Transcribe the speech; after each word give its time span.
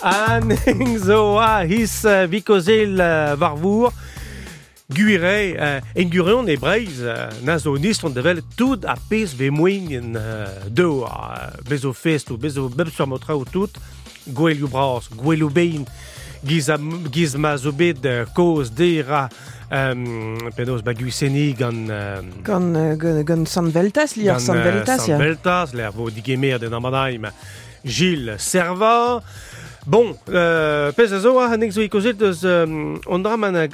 Anning 0.00 0.98
zo 1.02 1.38
a 1.38 1.64
his 1.66 2.04
uh, 2.04 2.26
vikozel 2.30 3.00
uh, 3.00 3.34
varvour 3.38 3.92
Guire, 4.88 5.52
uh, 5.52 5.80
en 6.00 6.08
gureon 6.08 6.48
e 6.48 6.54
breiz 6.56 7.00
uh, 7.02 7.26
na 7.44 7.58
zo 7.60 7.74
nist 7.76 8.06
on 8.06 8.14
devel 8.14 8.40
tout 8.56 8.86
a 8.88 8.94
pez 9.10 9.34
ve 9.36 9.50
moin 9.52 9.90
en 9.98 10.14
uh, 10.16 10.46
deo 10.70 11.02
uh, 11.04 11.50
bezo 11.68 11.92
fest 11.92 12.30
ou 12.32 12.40
bezo 12.40 12.68
beb 12.72 12.92
sur 12.94 13.10
motra 13.10 13.36
ou 13.36 13.44
tout 13.44 13.74
bras, 14.70 15.08
gwell 15.10 15.40
you 15.40 15.50
bein 15.50 15.84
giz, 16.44 16.70
a, 16.70 16.78
giz 17.10 17.34
ma 17.36 17.56
zo 17.56 17.72
bet 17.72 18.04
uh, 18.06 18.24
koz 18.34 18.70
dera 18.70 19.28
um, 19.70 20.38
guiseni 20.94 21.52
gant 21.58 21.90
uh, 21.90 22.22
Gant, 22.44 22.74
euh, 22.76 23.22
gant, 23.24 23.46
San 23.46 23.70
Veltas, 23.70 24.16
lier 24.16 24.40
San 24.40 24.62
Veltas, 24.62 25.06
San. 25.06 25.18
Veltas, 25.18 25.74
l'air 25.74 25.92
vo 25.92 26.08
digemer 26.10 26.58
den 26.58 26.72
amadaim 26.72 27.26
Gilles 27.84 28.38
Serva. 28.38 29.22
Bon, 29.88 30.14
euh, 30.28 30.92
pez 30.92 31.14
a 31.16 31.18
zo 31.24 31.30
a 31.40 31.46
hannek 31.48 31.70
zo 31.72 31.80
ikozet 31.80 32.20
eus 32.20 32.42
um, 32.44 32.98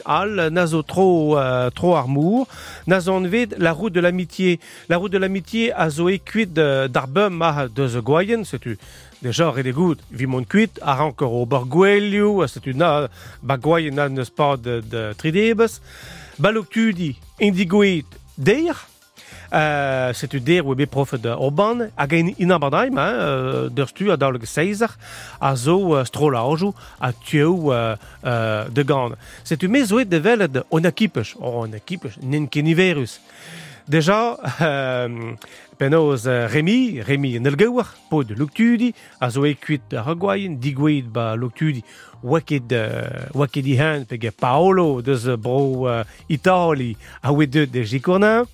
al, 0.06 0.44
na 0.54 0.62
zo 0.70 0.84
tro, 0.86 1.34
uh, 1.34 1.72
tro 1.74 1.96
armour, 1.98 2.46
na 2.86 3.00
zo 3.02 3.16
an 3.18 3.26
vet 3.26 3.56
la 3.58 3.72
route 3.72 3.92
de 3.92 3.98
l'amitié. 3.98 4.60
La 4.88 4.96
route 4.96 5.10
de 5.10 5.18
l'amitié 5.18 5.72
a 5.72 5.88
zo 5.90 6.06
e 6.06 6.20
kuit 6.22 6.54
uh, 6.54 6.86
d'ar 6.86 7.08
beum 7.10 7.34
ma 7.42 7.66
deus 7.66 7.98
gwaien, 7.98 8.46
setu 8.46 8.78
Deja, 9.24 9.50
red 9.50 9.66
egout, 9.66 9.98
vi 10.12 10.30
mon 10.30 10.46
kuit, 10.46 10.78
ar 10.86 11.02
ankor 11.02 11.34
o 11.34 11.42
bar 11.50 11.66
setu 12.46 12.76
na, 12.78 13.08
neus 14.08 14.30
pa 14.30 14.54
de, 14.54 14.82
de 14.86 15.08
tridebes. 15.18 15.80
Balok 16.38 16.70
tudi, 16.70 17.16
deir, 18.38 18.86
Uh, 19.52 20.10
setu 20.16 20.40
der 20.40 20.64
oe 20.66 20.74
bet 20.74 20.90
prof 20.90 21.12
de 21.20 21.30
Orban, 21.36 21.84
hag 21.94 22.12
en 22.16 22.32
in 22.40 22.50
abadaim, 22.50 22.96
hein, 22.98 23.18
uh, 23.20 23.66
der 23.70 23.86
stu 23.86 24.08
a 24.10 24.16
daoleg 24.16 24.46
seizer, 24.48 24.90
a 25.38 25.54
zo 25.54 25.76
uh, 25.92 26.00
strolaoù 26.04 26.72
a 26.98 27.12
tueu 27.12 27.68
uh, 27.70 27.94
uh, 28.24 28.64
de 28.72 28.84
gant. 28.84 29.14
Setu 29.44 29.68
me 29.68 29.84
zo 29.84 30.00
e 30.00 30.08
develet 30.08 30.64
on 30.70 30.88
akipech, 30.88 31.36
oh, 31.38 31.60
on 31.62 31.76
akipech, 31.76 32.16
nen 32.22 32.48
keniverus. 32.48 33.20
Deja, 33.86 34.38
euh, 34.64 35.36
penaos 35.76 36.24
uh, 36.24 36.48
Remy, 36.48 37.02
Remy 37.04 37.36
en 37.36 37.46
el 37.46 37.56
gawar, 37.60 37.92
po 38.08 38.24
de 38.24 38.34
luktudi, 38.34 38.94
a 39.20 39.28
zo 39.30 39.44
e 39.44 39.54
kuit 39.60 39.92
ar 39.92 40.08
agwaien, 40.16 40.56
digweid 40.56 41.12
ba 41.12 41.34
luktudi, 41.36 41.84
waket, 42.24 42.72
uh, 42.72 43.28
waket 43.36 43.66
i 43.68 43.76
han, 43.76 44.06
Paolo, 44.40 45.02
uh, 45.04 45.36
bro 45.36 46.02
Itali, 46.28 46.96
a 47.22 47.30
deut 47.46 47.70
de 47.70 47.84
Gicornin, 47.84 48.48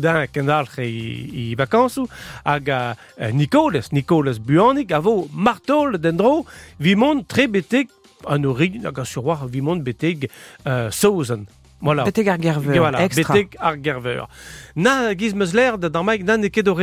Da 0.00 0.26
kendalc'h 0.30 0.78
i, 0.84 0.90
i 1.34 1.54
vakansoù, 1.58 2.06
hag 2.44 2.68
a 2.70 2.80
uh, 2.94 3.30
Nicolas, 3.34 3.90
Nicolas 3.92 4.38
Buanik, 4.38 4.92
a 4.92 5.00
vo 5.00 5.26
martol 5.32 5.98
den 5.98 6.16
dro, 6.16 6.44
vi 6.78 6.94
mont 6.94 7.26
tre 7.28 7.48
beteg 7.48 7.90
an 8.30 8.46
ori, 8.46 8.78
hag 8.84 8.98
a 8.98 9.04
surwar 9.04 9.48
vi 9.50 9.60
mont 9.60 9.82
beteg 9.84 10.28
uh, 10.28 10.90
sauzen. 10.90 11.48
Voilà. 11.80 12.04
Beteg 12.04 12.28
ar 12.28 12.38
gerveur, 12.38 12.76
Voilà, 12.76 13.00
extra. 13.00 13.34
beteg 13.34 13.56
ar 13.58 13.78
gerveur. 13.82 14.28
Na 14.76 15.14
giz 15.16 15.34
meus 15.34 15.54
lerd 15.56 15.88
d'ar 15.88 16.04
maik 16.04 16.26
nan 16.28 16.44
e 16.44 16.50
ket 16.52 16.68
o 16.68 16.76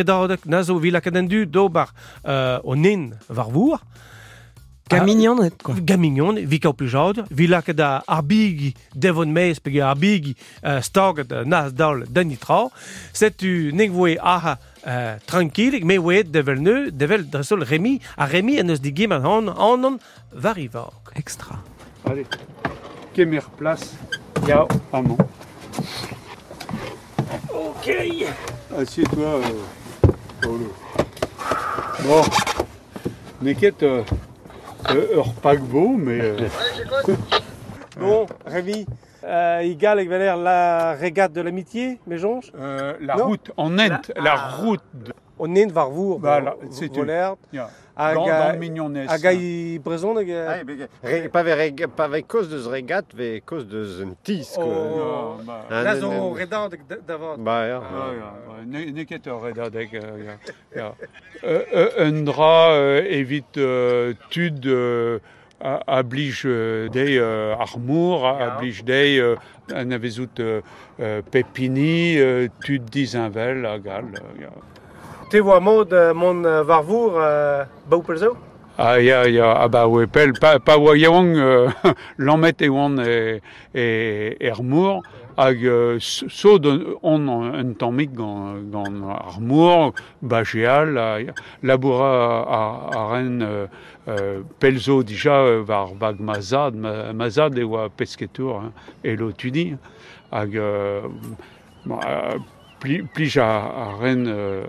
na 0.45 0.63
zo 0.63 0.79
vila 0.79 1.01
kadendu 1.01 1.45
do 1.45 1.69
bar 1.69 1.93
o 2.63 2.73
nin 2.75 3.13
var 3.29 3.51
vour, 3.53 3.79
Gamignon, 4.89 5.43
et, 5.43 5.63
quoi. 5.63 5.75
Gamignon, 5.81 6.35
vi 6.47 6.59
kao 6.59 6.73
plujad, 6.73 7.25
vi 7.29 7.47
laka 7.47 7.73
da 7.73 8.03
arbigi 8.07 8.73
devon 8.93 9.31
meis 9.33 9.59
pege 9.59 9.81
arbigi 9.83 10.35
uh, 10.63 10.79
staget 10.81 11.31
uh, 11.31 11.43
nas 11.45 11.73
dal 11.73 12.05
den 12.07 12.31
itra. 12.31 12.69
Setu 13.13 13.71
neg 13.75 13.91
voe 13.91 14.15
aha 14.21 14.57
uh, 14.57 15.17
tranquillig, 15.27 15.83
me 15.85 15.97
voe 15.97 16.23
devel 16.23 16.61
neu, 16.63 16.87
devel 16.91 17.27
dresol 17.29 17.65
remi, 17.67 17.97
a 18.15 18.29
remi 18.31 18.59
en 18.61 18.71
eus 18.71 18.79
digim 18.83 19.11
an 19.11 19.25
an 19.25 19.51
anon 19.51 19.99
varivak. 20.31 21.11
Extra. 21.15 21.59
Allez, 22.05 22.27
kemer 23.13 23.43
place. 23.57 23.97
Yao, 24.47 24.67
amont. 24.93 25.17
Ok. 27.51 27.87
Assieds-toi, 28.77 29.41
euh, 29.41 30.09
Paolo. 30.41 30.73
Bon, 32.03 32.21
n'inquiète, 33.41 33.83
euh, 33.83 34.03
euh, 34.91 35.15
ur 35.15 35.33
paquebot, 35.33 35.95
mais... 35.97 36.19
euh, 36.21 36.47
Bon, 37.99 38.27
Rémi, 38.45 38.85
euh, 39.23 39.61
igal 39.63 39.97
ag 39.99 40.07
veler 40.07 40.33
la 40.43 40.91
régate 40.93 41.33
de 41.33 41.41
l'amitié, 41.41 41.99
méjonge 42.05 42.51
euh, 42.55 42.93
la 43.01 43.15
Non. 43.15 43.25
route, 43.27 43.51
en 43.57 43.77
Inde, 43.79 43.97
la 44.15 44.35
route 44.35 44.83
de... 44.93 45.13
On 45.39 45.47
nin 45.47 45.67
var 45.67 45.89
vour, 45.89 46.19
Voilà, 46.19 46.55
c'est 46.71 46.91
Ja, 47.53 47.69
dans, 48.13 48.25
a- 48.27 48.51
dans 48.53 48.59
mignonnesse. 48.59 49.09
hag 49.09 49.25
a 49.25 49.33
i 49.33 49.79
brezon 49.79 50.15
hag 50.17 50.29
Ah, 50.31 50.61
re- 51.03 51.29
pa 51.29 51.41
vez 51.43 51.55
pa 51.95 52.07
vez 52.07 52.23
koz 52.23 52.47
deus 52.49 52.67
regat, 52.67 53.05
ve 53.13 53.41
koz 53.45 53.65
deus 53.67 54.01
un 54.03 54.13
tis. 54.23 54.55
Oh. 54.57 55.37
Bah, 55.45 55.65
Ah, 55.69 55.95
zo 55.95 56.09
redant 56.33 56.69
d'avant. 57.07 57.37
Ba, 57.37 57.65
ja. 57.67 57.81
ja, 57.81 58.63
ne- 58.65 58.91
ja. 60.75 60.93
Euh, 61.43 61.63
euh, 61.73 61.89
un 62.07 62.23
drap 62.23 62.71
évite 63.09 63.57
euh, 63.57 64.13
tud 64.29 64.65
euh, 64.67 65.19
a- 65.59 65.81
ablige 65.87 66.43
euh, 66.45 66.87
des 66.89 67.17
euh, 67.17 67.55
armour, 67.55 68.21
Ja. 68.23 68.53
ablige 68.55 68.83
des 68.83 69.17
euh, 69.19 69.35
an 69.73 69.91
avezout 69.91 70.39
euh, 70.39 70.61
euh, 70.99 71.21
pepini, 71.31 72.17
euh, 72.19 72.47
tud 72.63 72.83
dizinvel, 72.89 73.65
euh, 75.33 75.37
ja. 75.37 75.39
Te 75.39 75.39
vo 75.39 75.59
mod 75.59 75.93
euh, 75.93 76.13
mon 76.13 76.43
euh, 76.45 76.63
var 76.63 76.83
vour 76.83 77.13
euh, 77.17 77.65
bau 77.89 78.01
pelzo 78.01 78.37
Ah, 78.79 78.99
ya, 78.99 79.27
ya, 79.27 79.53
ah 79.57 79.67
bah, 79.67 79.87
ouais, 79.87 80.05
pel, 80.05 80.33
pa, 80.33 80.59
pa 80.59 80.77
oa 80.77 80.95
yaouan, 80.95 81.35
euh, 81.35 81.67
l'emmet 82.19 82.61
e 82.61 82.69
oan 82.69 82.99
e, 82.99 83.41
e, 83.73 84.37
er 84.39 84.61
mour, 84.61 85.01
hag 85.35 85.65
euh, 85.65 85.97
so 85.99 86.59
on 87.01 87.27
un 87.27 87.73
tammik 87.73 88.13
gant, 88.13 88.57
gant 88.71 89.09
ar 89.09 89.39
mour, 89.41 89.93
bajeal, 90.21 90.95
a, 90.99 91.17
laboura 91.63 92.43
a, 92.43 92.99
a 92.99 93.07
ren 93.15 93.41
euh, 93.41 93.65
euh, 94.07 94.41
pelzo 94.59 95.01
dija 95.01 95.41
euh, 95.41 95.63
var 95.63 95.95
bag 95.99 96.19
mazad, 96.19 96.75
ma, 96.75 97.13
mazad 97.13 97.57
e 97.57 97.63
oa 97.63 97.89
pesketour, 97.89 98.61
hein, 98.61 98.71
e 99.03 99.15
lo 99.15 99.31
hag 100.31 100.55
euh, 100.55 101.01
bon, 101.83 101.97
euh, 102.77 102.79
pli, 102.79 103.01
plij 103.03 103.37
a, 103.37 103.45
a 103.45 103.95
ren 103.99 104.25
euh, 104.27 104.63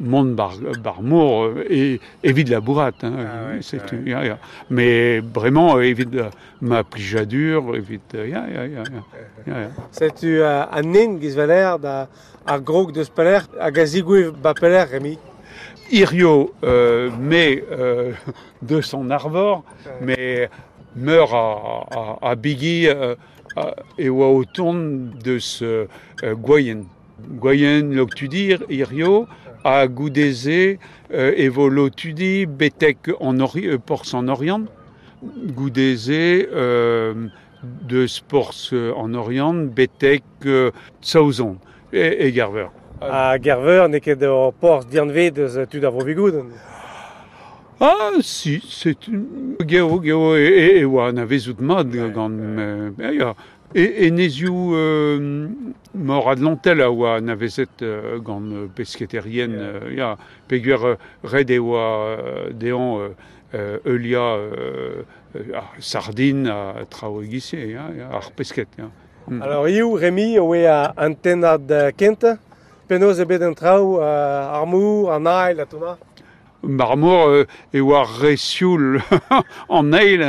mont 0.00 0.24
bar, 0.34 0.54
bar 0.76 1.02
mour 1.02 1.44
euh, 1.44 1.64
et 1.70 2.00
évite 2.24 2.48
la 2.48 2.60
bourrate 2.60 3.04
hein, 3.04 3.12
Ah 3.18 3.50
ouais, 3.54 3.58
c'est 3.62 3.80
ouais. 3.92 4.36
mais 4.70 5.20
vraiment 5.20 5.76
euh, 5.76 5.82
évite 5.82 6.16
ma 6.60 6.82
plijadure 6.82 7.76
évite 7.76 8.14
euh, 8.14 8.26
ya, 8.28 8.44
ya, 8.48 8.66
ya, 8.66 8.66
ya, 8.66 8.84
ya, 9.46 9.60
ya. 9.62 9.68
Setu 9.92 10.38
uh, 10.40 10.66
an 10.72 10.82
nin 10.82 11.18
giz 11.20 11.36
veler 11.36 11.78
da 11.78 12.08
ar 12.46 12.60
grog 12.60 12.92
deus 12.92 13.08
peler 13.10 13.42
hag 13.60 13.78
a 13.78 13.84
zigouev 13.86 14.32
ba 14.42 14.54
peler, 14.54 14.84
Rémi? 14.90 15.18
Irio 15.90 16.52
euh, 16.64 17.10
met 17.20 17.62
euh, 17.70 18.12
de 18.62 18.80
son 18.80 19.10
arvor 19.10 19.62
mais 20.00 20.48
meurt 20.96 21.32
à, 21.32 22.18
à, 22.22 22.30
à 22.30 22.34
Biggie 22.34 22.88
euh, 22.88 23.14
à- 23.14 23.41
et 23.98 24.08
oa 24.08 24.28
autour 24.28 24.74
de 24.74 25.38
ce 25.38 25.86
euh, 26.22 26.34
Goyen. 26.34 26.84
Goyen 27.30 27.82
l'octudir, 27.82 28.62
Irio, 28.68 29.26
a 29.64 29.86
Goudézé, 29.86 30.78
euh, 31.12 31.32
et 31.36 31.48
l'octudi, 31.48 32.46
Betek 32.46 33.10
en 33.20 33.38
euh, 33.38 33.78
Pors 33.78 34.04
en 34.14 34.28
Orient, 34.28 34.62
Goudézé, 35.22 36.48
de 37.62 38.06
Sports 38.06 38.72
en 38.96 39.14
Orient, 39.14 39.54
Betek, 39.54 40.24
euh, 40.46 40.70
Sauzon 41.00 41.58
et, 41.92 42.26
et 42.26 42.32
Garver. 42.32 42.66
A 43.00 43.36
gerveur 43.42 43.88
ne 43.88 43.98
ket 43.98 44.22
o 44.22 44.52
porz 44.54 44.86
dianvet 44.86 45.32
deus 45.34 45.58
Ah, 47.80 48.10
si, 48.20 48.62
c'est 48.68 49.08
une... 49.08 49.56
Geo, 49.66 50.00
geo, 50.00 50.36
e, 50.36 50.80
e, 50.80 50.84
oa, 50.84 51.10
na 51.12 51.24
vezout 51.24 51.60
mad, 51.60 51.90
gant... 52.14 52.38
E, 53.00 53.14
ya, 53.16 53.34
e, 53.74 54.06
e 54.06 54.10
nezioù 54.10 54.74
euh, 54.76 55.48
mor 55.94 56.28
adlantel 56.30 56.82
a 56.82 56.90
oa, 56.92 57.20
na 57.20 57.34
vezet 57.34 57.82
euh, 57.82 58.20
gant 58.20 58.68
pesketerien, 58.76 59.56
ya, 59.96 60.16
peguer 60.46 60.84
euh, 60.84 60.96
red 61.24 61.50
e 61.50 61.58
oa, 61.58 62.52
dean, 62.52 63.00
euh, 63.00 63.08
euh, 63.54 63.78
eulia, 63.84 64.36
euh, 64.36 65.02
a 65.54 65.64
sardine, 65.80 66.48
a 66.48 66.84
trao 66.88 67.22
egise, 67.22 67.58
ya, 67.58 67.88
ya, 67.96 68.12
ar 68.12 68.30
pesket, 68.36 68.68
ya. 68.78 68.92
Mm. 69.26 69.42
Alors, 69.42 69.66
eo, 69.66 69.96
Rémi, 69.96 70.38
oe 70.38 70.66
a 70.66 70.92
antenad 70.96 71.66
kenta, 71.96 72.38
e 72.88 73.24
bet 73.24 73.42
an 73.42 73.54
trao, 73.54 73.98
ar 73.98 74.66
mour, 74.66 75.10
an 75.10 75.26
ail, 75.26 75.60
a 75.60 75.66
toma 75.66 75.98
Marmor 76.62 77.28
euh, 77.28 77.44
e 77.74 77.80
oa 77.80 78.04
resioul 78.04 79.00
an 79.68 79.92
eil 79.98 80.22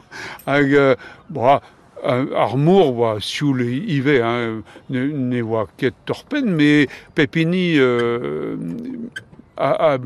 hag 0.46 0.74
euh, 0.74 0.94
bra, 1.30 1.60
euh, 2.04 2.26
ar 2.36 2.56
mour 2.56 2.92
oa 2.92 3.20
sioul 3.20 3.62
hein, 4.20 4.62
ne, 4.90 5.06
ne 5.06 5.42
oa 5.42 5.66
torpen 6.04 6.54
me 6.56 6.86
pepini 7.14 7.78
euh, 7.78 8.56
a, 9.56 9.92
a 9.92 9.98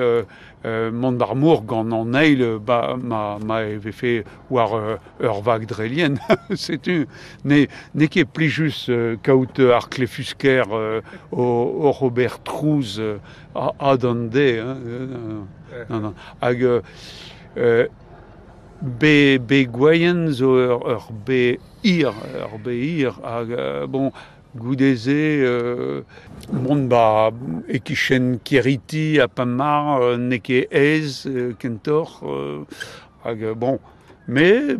euh, 0.00 0.22
euh, 0.66 0.76
euh, 0.76 0.90
mont 0.90 1.12
d'armour 1.12 1.62
gant 1.62 1.90
an 1.92 2.14
eil 2.14 2.44
ba, 2.60 2.96
ma, 3.00 3.38
ma 3.44 3.60
fait 3.92 4.24
war 4.50 4.74
euh, 4.74 4.96
ur 5.20 5.40
vag 5.40 5.66
drelien. 5.66 6.14
C'est 6.54 6.88
un, 6.88 7.04
ne, 7.44 7.66
ne 7.94 8.06
ket 8.06 8.24
plijus 8.24 8.86
euh, 8.88 9.16
kaout 9.22 9.58
euh, 9.58 9.74
ar 9.74 9.88
euh, 10.72 11.00
o, 11.32 11.42
o 11.42 11.92
Robert 11.92 12.42
Trouz 12.42 12.96
euh, 12.98 13.18
a, 13.54 13.72
a. 13.78 13.92
Hein, 13.92 14.28
euh, 14.34 15.44
non, 15.90 16.00
non. 16.00 16.14
Hag 16.40 16.62
euh, 16.62 16.80
euh, 17.56 17.86
be, 18.82 19.38
be 19.38 19.66
gwaien 19.66 20.30
zo 20.30 20.58
ur, 20.58 20.88
ur 20.88 21.12
be 21.26 21.58
ir, 21.84 22.12
ur 22.40 22.58
be 22.58 22.74
ir, 22.74 23.20
hag 23.24 23.52
euh, 23.52 23.86
bon, 23.86 24.12
goudeze 24.56 25.08
euh, 25.08 26.02
mont 26.52 26.88
ba 26.88 27.30
ekichen 27.68 28.38
keriti 28.44 29.20
a 29.20 29.28
pamar 29.28 30.00
euh, 30.02 30.16
ne 30.16 30.36
ket 30.36 30.68
ez 30.70 31.26
euh, 31.26 31.52
kentor 31.58 32.20
euh, 32.24 32.64
euh, 33.26 33.54
bon. 33.54 33.78
Mais 34.28 34.76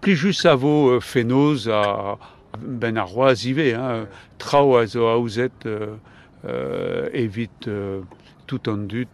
plijus 0.00 0.44
a 0.44 0.54
vo 0.54 0.90
euh, 0.90 1.00
fenoz 1.00 1.68
a 1.68 2.18
ben 2.58 2.98
a 2.98 3.02
roaz 3.02 3.46
ive 3.46 3.74
hein, 3.74 4.06
trao 4.38 4.76
euh, 4.76 5.96
euh, 6.44 7.08
evit 7.12 7.48
euh, 7.68 8.00
tout 8.46 8.68
an 8.68 8.76
dut 8.76 9.08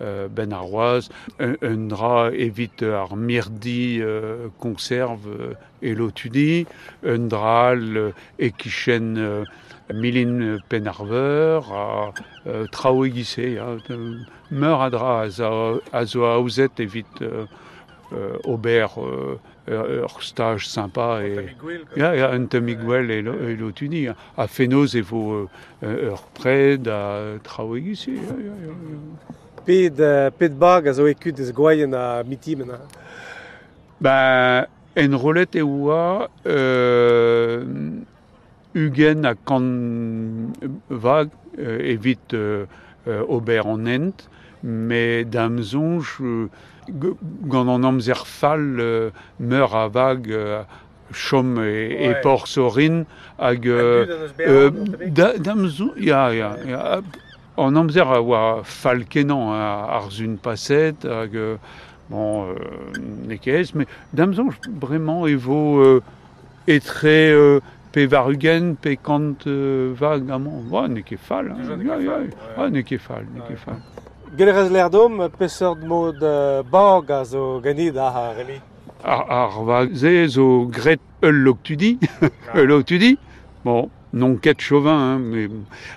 euh, 0.00 0.10
euh, 0.10 0.28
ben 0.28 0.52
a 0.52 0.58
roaz 0.58 1.08
un, 1.38 1.54
un 1.62 1.88
dra 1.88 2.30
evit 2.32 2.82
ar 2.82 3.16
mirdi 3.16 4.00
euh, 4.00 4.48
conserve 4.58 5.28
euh, 5.28 5.54
e 5.82 5.94
lotudi 5.94 6.66
un 7.04 7.26
dral 7.28 7.96
euh, 7.96 8.12
e 8.38 8.50
kichen 8.50 9.16
euh, 9.18 9.44
milin 9.92 10.58
penarveur 10.68 11.72
a 11.72 12.14
euh, 12.46 12.66
trao 12.66 13.04
egise 13.04 13.54
ya, 13.54 13.76
euh, 13.90 14.18
meur 14.50 14.80
a 14.82 14.90
dra 14.90 15.20
a 15.22 15.28
zo, 15.28 15.80
a 15.92 16.04
zo 16.04 16.24
aouzet 16.24 16.80
evit 16.80 17.06
euh, 17.22 17.46
euh, 18.12 18.36
ober 18.44 18.86
euh, 18.98 19.36
ur, 19.68 19.86
ur 20.02 20.22
stage 20.22 20.66
sympa 20.66 21.22
et 21.24 21.56
Ya, 21.96 22.14
ya, 22.14 22.30
un 22.32 22.46
temigwell 22.46 23.10
e, 23.10 23.22
lo, 23.22 23.34
e 23.34 23.54
lotuni. 23.54 24.08
A 24.08 24.46
fenoz 24.48 24.96
e 24.96 25.00
vo 25.00 25.48
euh, 25.82 26.10
ur 26.10 26.22
pred 26.34 26.88
a 26.88 27.38
trao 27.42 27.76
Pet, 29.64 30.02
pet 30.38 30.54
bag 30.58 30.88
a 30.88 30.92
zo 30.96 31.06
ekud 31.10 31.40
ez 31.40 31.52
gwaien 31.52 31.94
a 31.94 32.22
mitimen. 32.26 32.72
Ba, 34.00 34.66
en 34.96 35.16
rolet 35.16 35.54
e 35.54 35.62
oa 35.62 36.28
euh, 36.46 37.64
ugen 38.74 39.24
a 39.28 39.34
kan 39.34 39.66
vag 40.88 41.28
euh, 41.58 41.78
evit 41.92 42.34
euh, 42.34 42.66
ober 43.28 43.66
an 43.66 43.86
ent, 43.86 44.28
mais 44.62 45.24
damzonj 45.24 46.18
gant 46.90 47.68
an 47.68 47.84
amzer 47.84 48.26
fall 48.26 48.80
euh, 48.80 49.10
meur 49.38 49.76
a 49.76 49.88
vag 49.88 50.30
euh, 50.30 50.62
chom 51.12 51.58
e, 51.58 52.08
ouais. 52.08 52.20
por 52.22 52.46
sorin 52.46 53.04
hag... 53.38 53.66
Euh, 53.66 54.28
euh, 54.40 54.70
damzonj, 55.38 55.92
ya, 55.98 56.32
ya, 56.32 56.56
ya, 56.66 57.00
an 57.60 57.76
amzer 57.76 58.08
a 58.08 58.20
oa 58.22 58.62
falkenan 58.64 59.54
ar 59.98 60.10
zun 60.10 60.38
paset 60.42 61.04
hag 61.04 61.36
bon, 62.10 62.48
euh, 62.48 62.56
nekez, 63.26 63.72
mais 63.74 63.86
damzon 64.12 64.50
bremañ 64.68 65.28
evo 65.28 65.80
euh, 65.80 66.00
etre 66.66 67.06
euh, 67.06 67.60
pe 67.92 68.06
varugen, 68.06 68.74
pe 68.74 68.96
kant 68.96 69.46
euh, 69.46 69.94
vag 69.96 70.30
amon, 70.30 70.64
oa 70.70 70.88
ne 70.88 71.02
ket 71.06 71.22
fal, 71.22 71.52
oa 71.54 72.70
ne 72.70 72.82
ket 72.82 72.98
fal, 72.98 73.24
ne 73.34 73.46
ket 73.46 73.62
fal. 73.62 73.78
Gelerez 74.36 74.70
lerdom, 74.70 75.28
peseur 75.38 75.76
mod 75.76 76.20
bag 76.70 77.10
a 77.10 77.22
zo 77.24 77.60
ganid 77.62 77.96
a 77.98 78.10
ha 78.14 78.26
reli? 78.36 78.60
Ar, 79.02 79.24
ar 79.30 79.62
vag 79.66 79.94
ze 79.96 80.12
zo 80.36 80.66
gret 80.70 81.02
eul 81.22 81.42
lok 81.46 81.62
tudi, 81.66 81.96
eul 82.54 82.70
lok 82.74 82.86
tudi, 82.90 83.16
bon, 83.64 83.88
non 84.12 84.36
ket 84.36 84.60
chauvin, 84.60 84.98
hein, 84.98 85.18
mais 85.18 85.48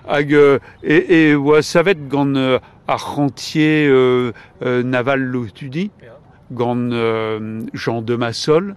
hag 0.07 0.33
euh, 0.33 0.59
e, 0.83 1.31
e 1.31 1.35
oa 1.35 1.61
savet 1.61 1.95
gant 2.09 2.35
euh, 2.35 2.59
ar 2.87 2.99
euh, 3.89 4.31
euh, 4.61 4.83
naval 4.83 5.19
loktudi, 5.21 5.91
Ja. 6.01 6.17
gant 6.51 6.91
euh, 6.91 7.61
Jean 7.73 8.01
de 8.01 8.15
Massol, 8.15 8.75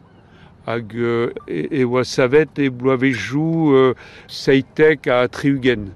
hag 0.66 0.94
euh, 0.96 1.30
e, 1.48 1.80
e 1.80 1.84
oa 1.84 2.04
savet 2.04 2.48
e 2.58 2.68
bloavezhou 2.70 3.74
euh, 3.74 3.94
seitek 4.26 5.06
a 5.08 5.28
triugen. 5.28 5.90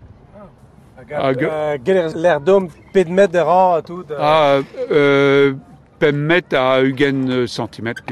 Hag- 1.11 1.43
Euh, 1.43 1.77
Gelerez 1.85 2.15
lerdom, 2.15 2.69
ped 2.93 3.09
met 3.09 3.27
de 3.33 3.39
ra 3.39 3.77
a 3.77 3.83
tout. 3.83 4.05
euh, 4.11 4.17
Ah, 4.21 4.59
euh, 4.93 5.55
a 6.53 6.83
ugen 6.83 7.47
centimètre. 7.47 8.03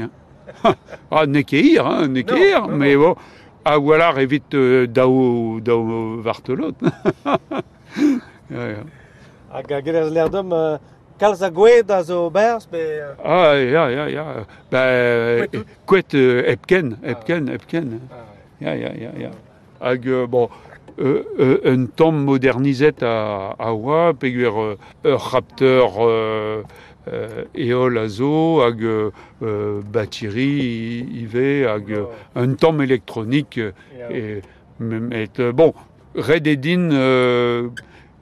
Ah, 1.11 1.25
ne 1.25 1.41
ket 1.41 1.61
hir, 1.63 1.85
hein, 1.87 2.07
ne 2.07 2.21
ket 2.21 2.31
Non, 2.35 2.43
hir, 2.43 2.67
non, 2.67 2.75
mais 2.77 2.95
bon, 2.97 3.15
Ha 3.65 3.77
voilà 3.77 4.13
evit 4.21 4.53
euh, 4.53 4.87
dao, 4.87 5.59
dao 5.59 6.21
vartelot. 6.23 6.75
ja, 8.49 8.63
ja. 8.71 8.83
Hag 9.51 9.73
a 9.73 9.81
gerez 9.83 10.09
lerdom 10.13 10.53
uh, 10.55 10.77
kalz 11.19 11.41
a 11.43 11.49
gwed 11.51 11.91
a 11.91 11.99
zo 12.03 12.29
bers 12.29 12.65
be... 12.71 12.79
euh... 12.79 13.13
Ah, 13.23 13.53
ja, 13.59 13.89
ja, 13.91 14.07
ja. 14.09 14.25
Ba, 14.71 14.85
quet 15.85 16.15
euh, 16.15 16.43
epken, 16.47 16.95
epken, 17.03 17.49
epken. 17.49 17.99
Ah, 18.09 18.25
ja, 18.61 18.73
ja, 18.75 18.93
ja, 18.95 19.11
ja. 19.27 19.31
Hag, 19.81 20.07
euh, 20.07 20.25
bon, 20.27 20.49
euh, 20.99 21.23
euh, 21.39 21.59
un 21.65 21.85
tamm 21.87 22.23
modernizet 22.23 23.03
a, 23.03 23.55
a 23.59 23.73
oa, 23.73 24.13
peguer 24.13 24.53
euh, 24.55 24.75
ur 25.03 25.19
rapteur... 25.19 25.99
Euh, 25.99 26.63
euh, 27.11 27.45
eol 27.55 27.97
a 27.97 28.07
zo, 28.07 28.61
hag 28.61 28.83
euh, 28.83 29.11
euh, 29.41 29.81
batiri 29.81 31.05
ive, 31.21 31.65
hag 31.67 31.91
euh, 31.91 32.05
un 32.35 32.53
tamm 32.53 32.81
elektronik, 32.81 33.57
euh, 33.57 33.71
et, 34.09 34.41
met, 34.79 35.29
bon, 35.53 35.73
red 36.15 36.47
edin 36.47 36.89
euh, 36.91 37.69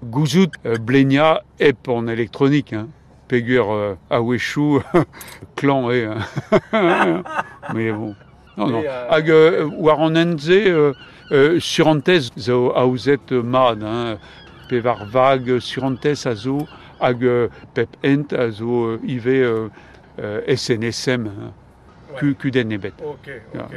gouzout 0.04 0.52
blenia 0.82 1.42
ep 1.60 1.88
en 1.88 2.08
électronique, 2.08 2.74
hein. 2.74 2.88
Peguer 3.28 3.62
euh, 3.68 3.96
a 4.10 4.22
wechou, 4.22 4.82
clan 5.58 5.92
e. 5.92 6.08
Hein. 6.72 7.24
Mais 7.74 7.92
bon, 7.92 8.16
non, 8.56 8.68
non. 8.68 8.82
Et, 8.82 8.88
euh, 8.88 9.10
Hag 9.10 9.30
euh, 9.30 9.70
war 9.78 10.00
an 10.00 10.16
enze 10.16 10.50
euh, 10.50 10.94
euh, 11.32 11.60
surantez 11.60 12.32
zo 12.38 12.72
aouzet 12.74 13.32
mad, 13.32 13.84
hein. 13.84 14.18
pe 14.68 14.80
var 14.80 15.06
vag 15.12 15.60
surantez 15.60 16.26
a 16.26 16.36
zo 16.36 16.68
hag 17.00 17.24
pep 17.74 17.90
ent 18.04 18.34
a 18.34 18.50
zo 18.52 18.98
ive 19.04 19.70
SNSD-SNSM 20.48 21.28
kudenn 22.42 22.72
ebet. 22.72 22.94
Ok, 23.06 23.30
ok. 23.54 23.76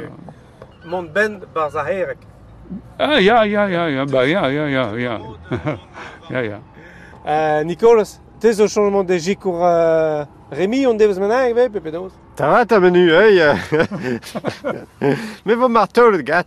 Mont 0.85 1.13
bend 1.13 1.45
bar 1.53 1.69
zaherek. 1.69 2.17
Ah, 2.97 3.19
ja, 3.19 3.43
ja, 3.45 3.67
ya, 3.69 3.87
ya, 3.89 4.05
ba, 4.05 4.23
ya, 4.25 4.47
ya, 4.49 4.67
ya, 4.69 4.85
ya, 4.97 5.19
ya, 6.29 6.41
ya, 6.41 6.59
Euh, 7.23 7.63
Nicolas, 7.63 8.19
t'es 8.39 8.59
au 8.61 8.67
changement 8.67 9.03
de 9.03 9.15
J 9.15 9.35
pour 9.35 9.59
Rémi, 10.51 10.87
on 10.87 10.95
devait 10.95 11.19
maintenant 11.19 11.35
arriver, 11.35 11.69
Pepe 11.69 11.91
Dose. 11.91 12.13
T'as 12.35 12.65
ta 12.65 12.79
menu, 12.79 13.13
hein. 13.13 13.55
Mais 15.45 15.55
bon, 15.55 15.69
Marteau, 15.69 16.09
le 16.09 16.21
gars, 16.23 16.43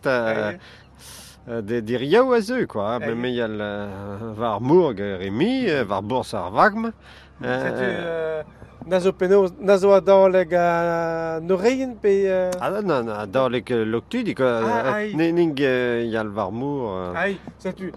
de 1.46 1.80
dir 1.80 2.02
yaou 2.02 2.32
a 2.32 2.40
zeu, 2.40 2.66
quoi. 2.66 2.98
Ben 3.00 3.14
me 3.14 3.28
yal 3.28 3.58
var 4.36 4.60
mourg 4.60 4.98
remi, 4.98 5.66
var 5.84 6.02
bors 6.02 6.34
ar 6.34 6.50
vagm. 6.50 6.92
Nazo 8.84 9.12
peno, 9.16 9.48
nazo 9.60 9.94
a 9.96 10.00
daoleg 10.00 10.52
a 10.52 11.40
noreien 11.40 11.94
pe... 11.96 12.50
Ah 12.60 12.68
non, 12.68 13.02
non, 13.02 13.08
a 13.14 13.24
daoleg 13.24 13.70
loktu, 13.70 14.22
dik 14.22 14.40
ne 14.40 15.32
ning 15.32 15.58
yal 16.12 16.28
var 16.28 16.50
mour... 16.52 17.16
Ai, 17.16 17.38
setu, 17.58 17.88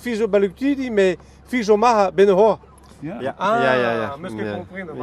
fizo 0.00 0.28
ba 0.28 0.38
loktu 0.40 0.74
di, 0.74 0.88
me 0.88 1.16
fizo 1.48 1.76
maha 1.76 2.10
beno 2.10 2.36
ho. 2.36 2.58
Ya, 3.02 3.20
ya, 3.20 3.34
ya, 3.36 3.56
ya, 3.60 3.74
ya, 3.74 3.92
ya, 3.92 4.08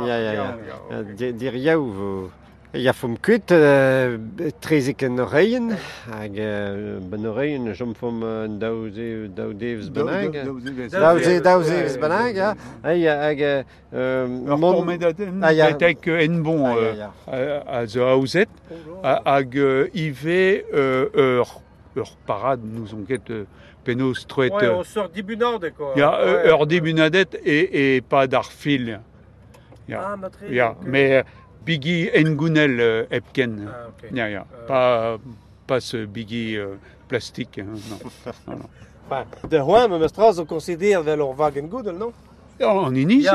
ya, 0.07 0.17
ya, 0.17 0.33
ya, 0.33 0.33
ya, 1.19 1.29
ya, 1.35 1.51
ya, 1.57 1.75
Ya 2.69 2.91
fom 2.93 3.15
kuit 3.17 3.49
uh, 3.49 4.13
trezik 4.61 5.01
en 5.01 5.15
oreien, 5.23 5.71
hag 6.05 6.35
uh, 6.37 6.99
ben 7.01 7.23
oreien 7.25 7.63
jom 7.73 7.95
fom 7.97 8.19
uh, 8.21 8.43
dauze, 8.61 9.25
daudevz 9.33 9.87
benag. 9.89 10.37
Dauze, 10.93 11.39
daudevz 11.41 11.97
benag, 11.97 12.37
ya. 12.37 12.51
Hag, 12.83 13.07
hag... 13.23 13.41
Ur 13.89 14.61
pormet 14.61 15.01
etek 15.01 16.11
en 16.13 16.37
bon 16.45 16.61
a 16.69 17.81
zo 17.89 18.05
haouzet, 18.05 18.53
hag 19.01 19.59
ive 19.97 20.39
ur 20.69 21.57
ur 21.97 22.15
parad 22.29 22.61
nous 22.61 22.93
on 22.93 23.01
ket 23.09 23.33
penos 23.83 24.27
troet... 24.29 24.53
Ouais, 24.53 24.69
on 24.69 24.83
sort 24.85 25.09
dibunadet, 25.09 25.73
quoi. 25.73 25.95
Ya, 25.97 26.13
ur 26.53 26.67
dibunadet 26.67 27.33
et, 27.43 27.95
et 27.97 28.01
pas 28.01 28.27
d'arfil. 28.27 28.99
Ya, 29.87 30.15
ya, 30.51 30.75
mais... 30.85 31.25
bigi 31.69 32.09
engounel 32.15 32.79
euh, 32.79 33.05
epken. 33.11 33.69
Ah. 33.69 34.15
Euh. 34.15 34.39
Pas, 34.67 35.17
pas 35.67 35.79
ce 35.79 36.05
bigi 36.05 36.57
euh, 36.57 36.75
plastique. 37.07 37.59
hein, 37.59 37.65
non. 37.89 37.99
non, 38.47 38.55
non. 38.57 38.69
Enfin, 39.05 39.25
de 39.47 39.57
Juan, 39.57 39.99
me 39.99 40.07
stras 40.07 40.39
o 40.39 40.45
considère 40.45 41.03
vel 41.03 41.19
ur 41.19 41.33
vagen 41.33 41.67
goudel, 41.67 41.95
non 41.97 42.13
En 42.61 42.93
Inis, 42.93 43.27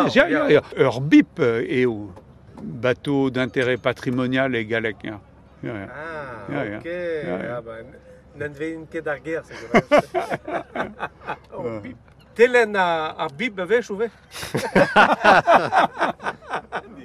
bip 1.00 1.38
euh, 1.41 1.64
eo. 1.69 2.11
Bateau 2.62 3.31
d'intérêt 3.31 3.76
patrimonial 3.76 4.55
et. 4.55 4.67
Ah, 4.73 6.45
ok. 6.79 6.88
Ah, 7.26 7.61
n'en 8.37 8.53
veen 8.53 8.87
ket 8.91 9.07
ar 9.07 9.19
ger, 9.25 9.43
oh, 11.57 11.79
bip. 11.83 11.97
Telen 12.35 12.75
a, 12.75 13.14
a 13.17 13.29
vech 13.29 13.91
ouve 13.91 14.11
Nicolas. 14.55 16.35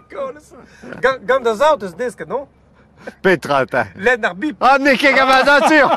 Gant 0.09 1.25
gant 1.25 1.43
da 1.43 1.53
zaut 1.55 1.83
eus 1.83 1.93
desket, 1.97 2.27
non? 2.27 2.47
Petra, 3.21 3.65
ta. 3.65 3.85
Len 3.95 4.25
ar 4.25 4.35
bip. 4.35 4.57
Ah, 4.59 4.77
ne 4.77 4.95
ket 4.97 5.15
gama 5.15 5.43
natur 5.47 5.87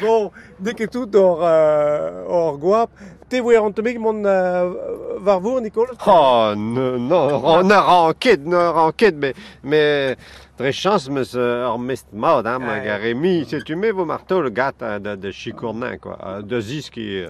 Bon, 0.00 0.30
nek 0.60 0.76
ket 0.78 0.92
tout 0.92 1.16
or, 1.18 1.42
uh, 1.42 2.22
or 2.30 2.58
gwap. 2.62 2.90
Te 3.28 3.40
voe 3.40 3.56
an 3.56 3.72
temik 3.72 3.98
mon 4.00 4.24
uh, 4.28 5.18
varvour, 5.24 5.60
Nicolas? 5.64 5.96
Oh, 6.06 6.54
non, 6.54 6.98
non, 7.08 7.32
on 7.44 7.70
a 7.70 7.80
ranket, 7.80 8.40
on 8.46 8.92
a 8.92 8.92
mais, 9.62 10.16
très 10.62 10.72
chance, 10.72 11.10
mais 11.10 11.34
ur 11.34 11.78
mest 11.78 12.06
maud, 12.12 12.46
hein, 12.46 12.60
ma 12.60 12.74
Ouais. 12.74 12.84
gare 12.84 13.00
Rémi, 13.00 13.44
si 13.48 13.60
tu 13.64 13.74
mets 13.74 13.90
vos 13.90 14.04
marteaux, 14.04 14.40
le 14.40 14.50
gars 14.50 14.72
de, 14.80 15.16
de 15.16 15.30
Chicournin, 15.32 15.96
quoi, 15.96 16.16
euh, 16.24 16.40
de 16.40 16.60
Ziski, 16.60 17.24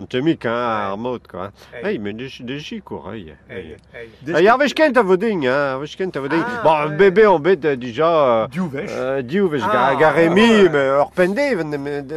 un 0.00 0.04
temik, 0.04 0.44
hein, 0.44 0.52
ar 0.52 0.98
maud, 0.98 1.22
quoi. 1.26 1.50
Hey. 1.72 1.94
Hey, 1.94 1.98
mais 1.98 2.12
de, 2.12 2.26
de 2.40 2.58
Chicour, 2.58 3.10
hey. 3.14 3.34
Hey, 3.48 3.76
hey. 3.94 4.08
Ah, 4.34 4.42
ya 4.42 4.58
vez 4.58 4.74
kent 4.74 4.98
a 4.98 5.02
voding, 5.02 5.46
hein, 5.46 5.78
vez 5.78 5.96
kent 5.96 6.14
a 6.16 6.20
voding. 6.20 6.42
Ah, 6.44 6.60
bon, 6.62 6.90
ouais. 6.90 6.96
bébé, 6.96 7.26
on 7.26 7.38
bet 7.38 7.64
euh, 7.64 7.74
déjà... 7.76 8.48
Diouvech. 8.52 8.90
Euh, 8.90 9.22
diou, 9.22 9.48
vez 9.48 9.60
Ah, 9.62 9.92
ga, 9.94 10.00
ga 10.00 10.10
Rémi, 10.10 10.42
ouais. 10.42 10.68
mais 10.68 10.86
ur 10.88 11.10
pendev, 11.16 11.64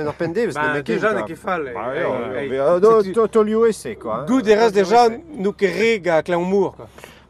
ur 0.06 0.14
pendev, 0.16 0.54
Bah, 0.54 0.82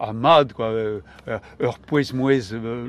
Quoi. 0.00 0.06
Vo. 0.06 0.06
Euh, 0.06 0.06
a 0.06 0.06
euh, 0.06 0.08
euh, 0.08 0.08
euh, 0.08 0.12
mad, 0.12 0.52
quoi, 0.52 0.66
euh, 0.66 1.00
euh, 1.28 1.38
ur 1.60 1.78
pouez 1.78 2.04
mouez 2.14 2.52
euh, 2.52 2.86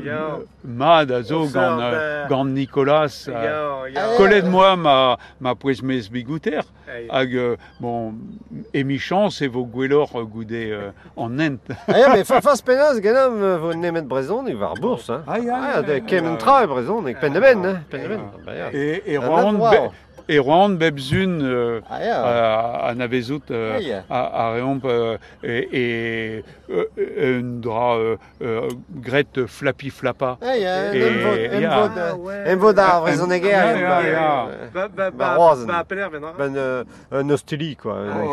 mad 0.63 1.11
a 1.11 1.21
zo 1.21 1.45
euh, 1.57 2.27
Nicolas. 2.45 3.25
euh, 3.27 3.85
Ya, 3.93 4.01
ya. 4.01 4.17
Kollet 4.17 4.41
moi 4.43 4.75
ma, 4.75 5.17
ma 5.39 5.55
pouez 5.55 5.81
mez 5.83 6.07
bigouter, 6.09 6.61
hag, 7.09 7.35
euh, 7.35 7.55
bon, 7.79 8.13
emichans 8.73 9.41
e 9.41 9.47
vo 9.47 9.65
gwellor 9.65 10.09
euh, 10.15 10.23
goude 10.23 10.51
euh, 10.51 10.91
an 11.17 11.37
ent. 11.39 11.59
Ah, 11.87 12.13
mais 12.13 12.23
fa 12.23 12.41
fas 12.41 12.61
penaz, 12.61 13.01
genam, 13.01 13.41
euh, 13.41 13.57
vo 13.57 13.73
nemet 13.73 14.03
brezon, 14.03 14.47
e. 14.47 14.55
Ah, 14.55 14.73
Ah. 15.27 15.81
Ah. 16.37 16.41
Ah, 17.19 17.31
be, 18.73 19.01
e 19.05 19.91
roan 20.39 20.69
bebzun 20.77 21.39
euh, 21.41 21.81
Ah, 21.89 21.99
a, 22.23 22.89
a 22.89 22.95
navezout 22.95 23.51
euh, 23.51 23.75
Ah, 23.77 23.81
ya. 23.81 24.03
a, 24.09 24.47
a 24.47 24.53
reomp 24.53 24.85
euh, 24.85 25.17
e, 25.43 25.67
e 25.73 26.43
euh, 26.69 27.39
un 27.39 27.59
dra 27.59 27.95
euh, 27.97 28.17
euh, 28.41 28.69
gret 29.01 29.45
flappy 29.47 29.89
flappa. 29.89 30.37
Ah, 30.41 30.55
ya, 30.57 30.93
Et- 30.93 30.97
em 31.57 31.67
vod, 31.69 31.91
Ah, 31.97 32.11
euh, 32.11 32.15
ouais. 32.15 32.43
Ah, 32.45 32.49
ya, 32.49 32.53
em 32.53 32.57
ya, 33.81 33.89
ba- 33.89 34.01
euh, 34.01 34.69
Ba, 34.73 34.87
ba, 34.87 35.11
Ba 35.11 35.11
ba, 35.11 35.35
roazen. 35.35 35.67
ba, 35.67 35.83
peler 35.83 36.07
venra. 36.09 36.33
Ben, 36.37 36.55
euh, 36.55 36.83
un 37.11 37.29
quoi, 37.75 37.95
un 37.97 38.23
Oh, 38.25 38.29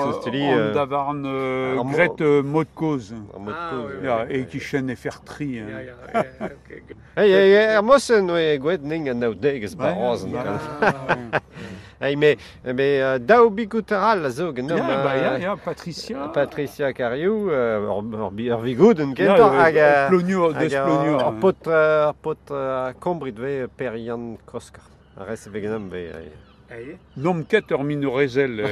euh, 0.52 0.73
davarn 0.75 1.25
euh, 1.26 1.83
gret 1.85 2.21
euh, 2.21 2.43
mod 2.43 2.67
koz. 2.75 3.12
en 3.35 3.40
mode 3.40 3.55
Ah, 3.59 3.71
pause. 3.71 3.93
oui, 4.00 4.07
Ya, 4.07 4.26
ki 4.47 4.61
chen 4.61 4.90
e 4.90 4.97
fer 4.97 5.19
tri. 5.25 5.59
Hey, 7.19 7.33
hey, 7.33 7.50
ning 8.83 9.09
an 9.09 9.19
ba 9.75 9.93
rozen, 9.93 10.31
Ay, 12.00 12.14
me, 12.14 12.37
me 12.64 13.19
dao 13.19 13.50
bigout 13.50 13.90
ar 13.93 14.02
al, 14.12 14.31
zo, 14.31 14.52
gant 14.55 14.71
Ya, 14.71 14.76
ba, 14.78 15.17
ya, 15.17 15.38
ya, 15.38 15.57
Patricia. 15.57 16.28
Patricia 16.33 16.93
Cariou, 16.95 17.50
ur, 17.50 18.31
ur 18.38 18.61
vigout 18.62 19.00
un 19.02 19.14
kentor. 19.14 19.50
Hag, 19.59 19.75
plonio, 20.09 20.52
des 20.52 20.69
plonio. 20.71 21.19
Ur 21.19 21.35
pot, 21.43 21.67
ur 21.67 22.14
pot 22.23 22.38
kombrit 23.02 23.35
ve 23.38 23.67
perian 23.76 24.37
kroskar. 24.47 24.87
Rez 25.26 25.49
vegenom 25.50 25.90
ve... 25.90 26.31
Nom 27.17 27.43
ket 27.45 27.73
ur 27.75 27.83
min 27.83 28.07
rezel. 28.14 28.62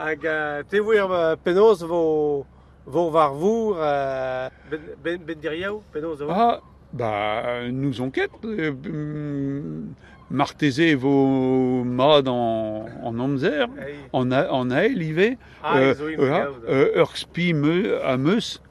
Hag, 0.00 0.20
te 0.70 0.80
voer 0.80 1.36
penoz 1.44 1.84
vo... 1.84 2.46
Vor 2.90 3.12
varvour, 3.12 3.76
ben, 4.70 4.80
ben, 5.04 5.20
ben 5.22 5.38
diriaou, 5.38 5.82
penoz 5.92 6.20
a 6.24 6.60
Ah, 6.92 6.96
bah, 6.96 7.44
nous 7.70 8.00
enquête. 8.00 8.30
Euh, 8.44 8.70
hum, 8.70 9.94
Martézé 10.32 10.94
vos 10.94 11.82
mad 11.82 12.28
en, 12.28 12.86
en 13.02 13.18
Omzer, 13.18 13.66
Hey. 13.80 13.94
en, 14.12 14.30
en 14.30 14.70
Ael, 14.70 15.02
Ivé, 15.02 15.38
Ah, 15.60 15.78
euh, 15.78 15.94
gaout. 15.94 16.54
euh, 16.68 17.02
à 18.04 18.16
Meus, 18.16 18.62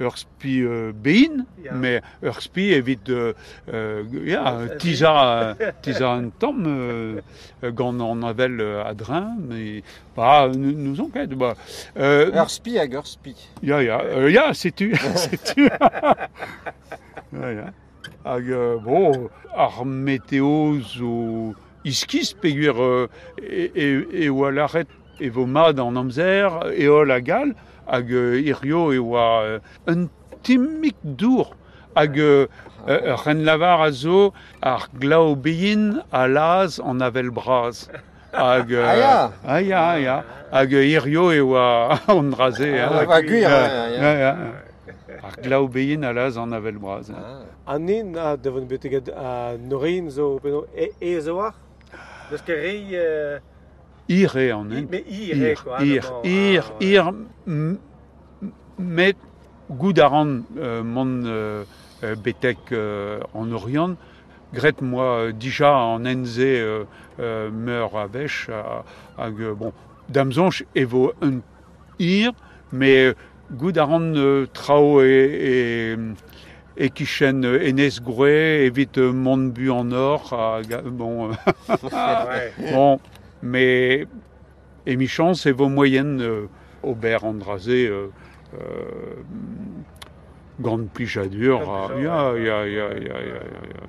Urspi 0.00 0.62
euh, 0.62 0.92
Bein, 0.94 1.44
Ya. 1.62 1.72
mais 1.72 2.02
Urspi 2.22 2.72
évite 2.72 3.04
de, 3.04 3.34
euh, 3.72 4.04
ja, 4.24 4.58
tisa, 4.78 5.56
tisa 5.82 6.10
un 6.10 6.28
temps, 6.28 6.54
euh, 6.66 7.20
gant 7.64 7.98
en 8.00 8.22
avel 8.22 8.60
euh, 8.60 8.84
à 8.84 8.94
Drin, 8.94 9.34
mais, 9.48 9.82
bah, 10.16 10.48
nous, 10.54 10.72
nous 10.72 11.00
enquête, 11.00 11.30
bah, 11.30 11.54
euh, 11.98 12.30
Ur 12.34 12.50
spi 12.50 12.78
hag 12.78 12.92
ur 12.94 13.06
spi. 13.06 13.34
Ja, 13.62 13.82
ja, 13.82 14.00
euh, 14.02 14.30
ja, 14.30 14.52
sais-tu, 14.54 14.94
sais-tu. 15.14 15.68
ja, 17.32 17.52
ja. 17.52 17.72
Hag, 18.24 18.50
euh, 18.50 18.76
bon, 18.78 19.28
ar 19.54 19.84
météo 19.84 20.78
zo 20.80 21.54
iskis 21.86 22.34
peguer 22.34 22.74
euh, 22.76 23.06
e, 23.40 23.70
e, 23.74 24.24
e 24.26 24.28
oa 24.28 24.50
l'arret 24.50 24.88
e 25.22 25.30
vo 25.30 25.46
mad 25.46 25.78
an 25.80 25.96
amzer 25.96 26.50
e 26.74 26.88
o 26.90 27.04
la 27.04 27.20
gal 27.20 27.54
hag 27.86 28.12
euh, 28.12 28.40
irio 28.40 28.92
e 28.92 28.98
oa 28.98 29.42
euh, 29.42 29.58
un 29.86 30.08
timmik 30.42 30.96
dour 31.04 31.54
hag 31.94 32.18
euh, 32.18 32.46
euh, 32.88 33.16
ren 33.24 33.44
lavar 33.44 33.82
a 33.82 33.90
zo 33.90 34.32
ar 34.62 34.88
glau 34.94 35.34
bein 35.34 36.02
a 36.12 36.26
laz 36.28 36.80
an 36.80 37.00
avel 37.00 37.30
braz. 37.30 37.88
Hag... 38.32 38.72
Euh, 38.72 38.84
aia 38.84 39.60
ya 39.60 39.82
aia. 39.90 40.24
Hag 40.52 40.72
irio 40.72 41.32
e 41.32 41.40
oa 41.40 41.98
an 42.08 42.30
draze. 42.30 42.70
Ah, 42.78 43.04
va 43.04 43.20
guir, 43.22 43.46
aia. 43.48 44.32
Ar 45.22 45.36
glau 45.42 45.66
bein 45.68 46.04
a 46.04 46.12
laz 46.12 46.36
an 46.36 46.52
avel 46.52 46.78
braz. 46.78 47.10
Ah. 47.10 47.44
Anin 47.74 48.16
a 48.16 48.36
devon 48.36 48.68
betegad 48.68 49.08
a 49.08 49.56
norin 49.58 50.10
zo 50.10 50.38
e, 50.74 50.90
e 51.00 51.20
zo 51.20 51.40
ar 51.40 51.54
Deus 52.30 52.42
ket 52.42 52.58
rei... 52.58 52.90
Euh... 52.98 53.38
Ire 54.08 54.52
an 54.54 54.70
i, 54.70 54.76
en. 54.78 54.86
me 54.90 55.00
i 55.08 55.32
re, 55.34 55.52
Ir, 55.52 55.62
quoi. 55.64 55.84
ir, 55.84 56.04
ir, 56.24 56.64
Ah, 56.64 56.80
ouais. 56.80 56.86
ir, 56.86 57.12
m- 57.46 57.78
met 58.78 59.16
goud 59.70 59.98
a 59.98 60.06
ran 60.08 60.28
euh, 60.58 60.82
mon 60.84 61.24
euh, 61.24 61.64
euh, 62.04 62.14
betek 62.14 62.58
euh, 62.72 63.18
en 63.34 63.50
Orient. 63.52 63.96
Gret 64.54 64.80
moi 64.80 65.32
dija 65.32 65.72
en 65.74 66.04
enze 66.06 66.38
meur 67.18 67.96
a 67.96 68.06
vech 68.06 68.48
a- 68.48 68.84
hag 69.18 69.40
euh, 69.40 69.54
bon 69.54 69.72
damzonch 70.08 70.62
evo 70.76 71.12
un 71.20 71.40
ir 71.98 72.30
mais 72.72 73.12
goud 73.50 73.76
a 73.76 73.84
ran 73.84 74.14
euh, 74.14 74.46
trao 74.54 75.02
e, 75.02 75.96
e 75.98 75.98
e 76.78 76.88
kichen 76.90 77.42
euh, 77.44 77.58
enez 77.66 77.98
gre 78.00 78.30
evit 78.68 78.96
euh, 78.98 79.12
mon 79.12 79.48
bu 79.48 79.68
en 79.70 79.90
or 79.90 80.30
euh, 80.32 80.62
bon 80.84 81.30
Ouais. 81.92 82.52
Bon, 82.70 83.00
mais 83.46 84.06
émichant, 84.86 85.34
c'est 85.34 85.52
vos 85.52 85.68
moyennes 85.68 86.20
euh, 86.20 86.48
Aubert 86.82 87.24
Andrasé, 87.24 87.86
euh, 87.86 88.08
euh, 88.54 88.60
grande 90.60 90.88
plichadure. 90.88 91.60
Grande 91.60 91.76
ah, 91.76 91.94
plichadure, 91.94 92.02
ya, 92.04 92.32
ouais. 92.32 92.42
ya, 92.42 92.66
ya, 92.66 92.66
ya, 92.66 92.94
ya, 92.94 92.98
ya, 92.98 93.18
ya, 93.20 93.82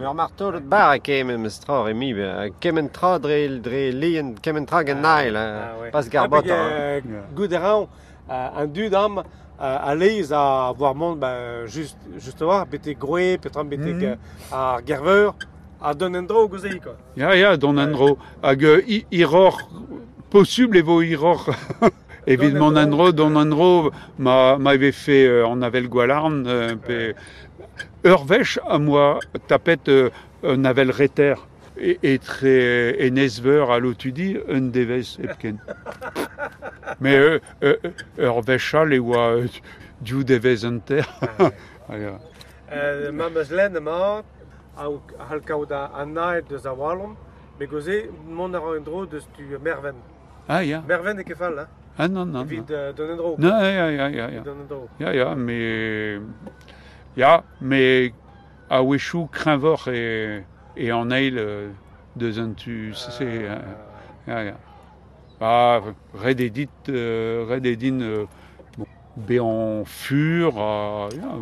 ya. 0.00 0.04
Ur 0.06 0.14
marteau 0.14 0.50
le 0.50 0.60
bar 0.60 0.90
a 0.90 0.98
kemen 0.98 1.38
me 1.38 1.48
stra 1.50 1.82
remi, 1.82 2.14
kemen 2.60 2.88
tra 2.90 3.18
dre, 3.18 3.48
dre 3.60 3.90
lien, 3.92 4.34
kemen 4.40 4.66
tra 4.66 4.84
gen 4.84 5.00
nail, 5.02 5.36
ouais. 5.80 5.90
pas 5.90 6.08
garbot. 6.08 6.42
Ah, 6.48 6.52
hein. 6.52 7.02
parce 7.34 7.48
que, 7.48 7.86
euh, 8.30 8.48
un 8.56 8.66
dud 8.66 8.94
am, 8.94 9.18
euh, 9.18 9.22
a 9.58 9.94
leiz 9.94 10.32
a 10.32 10.72
voir 10.76 10.94
mont, 10.94 11.16
ben, 11.16 11.66
just, 11.66 11.96
just 12.18 12.40
war, 12.40 12.66
bete 12.66 12.94
groe, 12.98 13.38
petram 13.38 13.68
bete 13.68 14.18
ar 14.52 14.80
gerveur, 14.86 15.34
a 15.80 15.94
don 15.94 16.14
en 16.14 16.22
dro 16.22 16.48
gouzei, 16.48 16.80
quoi. 16.80 16.96
Ya, 17.16 17.34
ya, 17.36 17.56
don 17.56 17.76
andro. 17.78 18.18
Hag 18.42 18.64
euh, 18.64 18.82
i- 18.88 19.06
iror, 19.12 19.70
possible 20.30 20.78
evo 20.78 21.02
iror 21.02 21.46
évidemment 22.26 22.76
Andro, 22.76 23.12
Don 23.12 23.36
Andro 23.36 23.90
m'avait 24.18 24.92
fait, 24.92 25.26
euh, 25.26 25.46
avait 25.62 25.80
le 25.80 25.88
Gualarn, 25.88 26.44
euh, 26.46 26.74
à 28.68 28.78
moi, 28.78 29.18
tapette, 29.46 29.88
euh, 29.88 30.10
un 30.42 30.64
avel 30.66 30.90
reter, 30.90 31.34
et, 31.78 31.98
et 32.02 32.18
très, 32.18 32.96
à 33.70 33.78
l'otudi, 33.78 34.36
un 34.48 34.60
deves 34.60 35.16
epken. 35.22 35.58
Mais 37.00 37.16
euh, 37.16 37.38
euh, 37.62 37.76
Urvech 38.18 38.74
à 38.74 38.84
les 38.84 38.98
wa, 38.98 39.36
du 40.00 40.24
deves 40.24 40.64
enter. 40.66 41.02
Ma 43.12 43.30
meus 43.30 43.50
lenn 44.78 44.92
mat, 44.92 45.14
a 45.18 45.24
halkaouda 45.32 45.90
an 45.94 46.14
naet 46.14 46.48
deus 46.48 46.64
a 46.66 46.72
walom, 46.74 47.16
me 47.58 47.66
goze, 47.66 48.08
mon 48.26 48.54
ar 48.54 48.76
an 48.76 48.84
dro 48.84 49.06
deus 49.06 49.26
tu 49.36 49.42
merven. 49.58 49.94
Ah, 50.48 50.60
ya. 50.62 50.80
Merven 50.86 51.18
e 51.20 51.24
kefal, 51.24 51.58
hein? 51.58 51.66
Ah, 51.98 52.06
non, 52.08 52.26
non, 52.26 52.44
Vid 52.44 52.70
non. 52.70 52.76
euh, 52.76 52.92
don 52.92 53.10
en 53.10 53.16
dro. 53.16 53.34
Non, 53.38 53.60
ja, 53.60 53.90
ja, 53.90 54.08
ja, 54.08 54.30
ja. 54.30 54.40
Don 54.42 54.60
en 54.60 54.66
dro. 54.68 54.88
Ja, 55.00 55.12
ja, 55.12 55.34
mais... 55.34 56.20
Ja, 57.16 57.42
mais 57.60 58.12
a 58.70 58.82
wechou 58.82 59.26
krinvor 59.26 59.88
e, 59.88 60.44
e 60.76 60.90
an 60.90 61.10
eil 61.10 61.38
euh, 61.38 61.70
deus 62.16 62.38
an 62.38 62.52
tu... 62.54 62.92
C'est... 62.94 63.48
euh, 63.48 63.58
Ja, 64.28 64.44
ja. 64.44 64.54
Ba, 65.40 65.80
red 66.14 66.40
edit, 66.40 66.70
euh, 66.88 67.46
red 67.48 67.66
edin 67.66 68.00
euh, 68.00 68.26
bon, 68.76 68.86
be 69.16 69.40
an 69.40 69.84
fur, 69.84 70.56
a... 70.58 71.08
Ja, 71.16 71.34